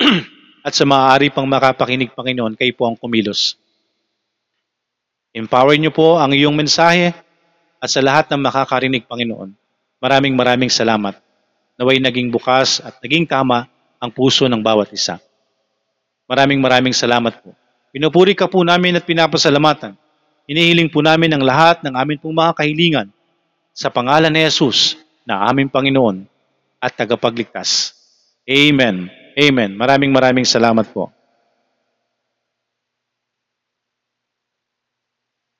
at 0.66 0.72
sa 0.74 0.84
maaari 0.88 1.30
pang 1.30 1.46
makapakinig, 1.46 2.10
Panginoon, 2.14 2.58
kayo 2.58 2.72
po 2.74 2.88
ang 2.88 2.96
kumilos. 2.98 3.58
Empower 5.34 5.74
niyo 5.74 5.90
po 5.90 6.18
ang 6.18 6.30
iyong 6.30 6.54
mensahe 6.54 7.10
at 7.82 7.90
sa 7.90 7.98
lahat 7.98 8.30
ng 8.30 8.40
makakarinig, 8.40 9.04
Panginoon. 9.04 9.50
Maraming 9.98 10.34
maraming 10.38 10.70
salamat. 10.70 11.18
Naway 11.74 11.98
naging 11.98 12.30
bukas 12.30 12.78
at 12.78 13.02
naging 13.02 13.26
tama 13.26 13.66
ang 13.98 14.10
puso 14.14 14.46
ng 14.46 14.62
bawat 14.62 14.94
isa. 14.94 15.18
Maraming 16.30 16.62
maraming 16.62 16.94
salamat 16.94 17.40
po. 17.42 17.52
Pinupuri 17.90 18.38
ka 18.38 18.46
po 18.46 18.62
namin 18.62 18.96
at 18.96 19.04
pinapasalamatan. 19.04 19.98
Inihiling 20.44 20.92
po 20.92 21.00
namin 21.00 21.32
ang 21.34 21.42
lahat 21.42 21.80
ng 21.82 21.94
amin 21.96 22.20
pong 22.20 22.36
mga 22.36 22.52
kahilingan 22.58 23.08
sa 23.72 23.88
pangalan 23.88 24.30
ni 24.30 24.44
Jesus 24.44 24.94
na 25.24 25.48
aming 25.48 25.72
Panginoon 25.72 26.28
at 26.78 26.92
tagapagligtas. 26.94 27.96
Amen. 28.44 29.23
Amen. 29.34 29.74
Maraming 29.74 30.14
maraming 30.14 30.46
salamat 30.46 30.86
po. 30.94 31.10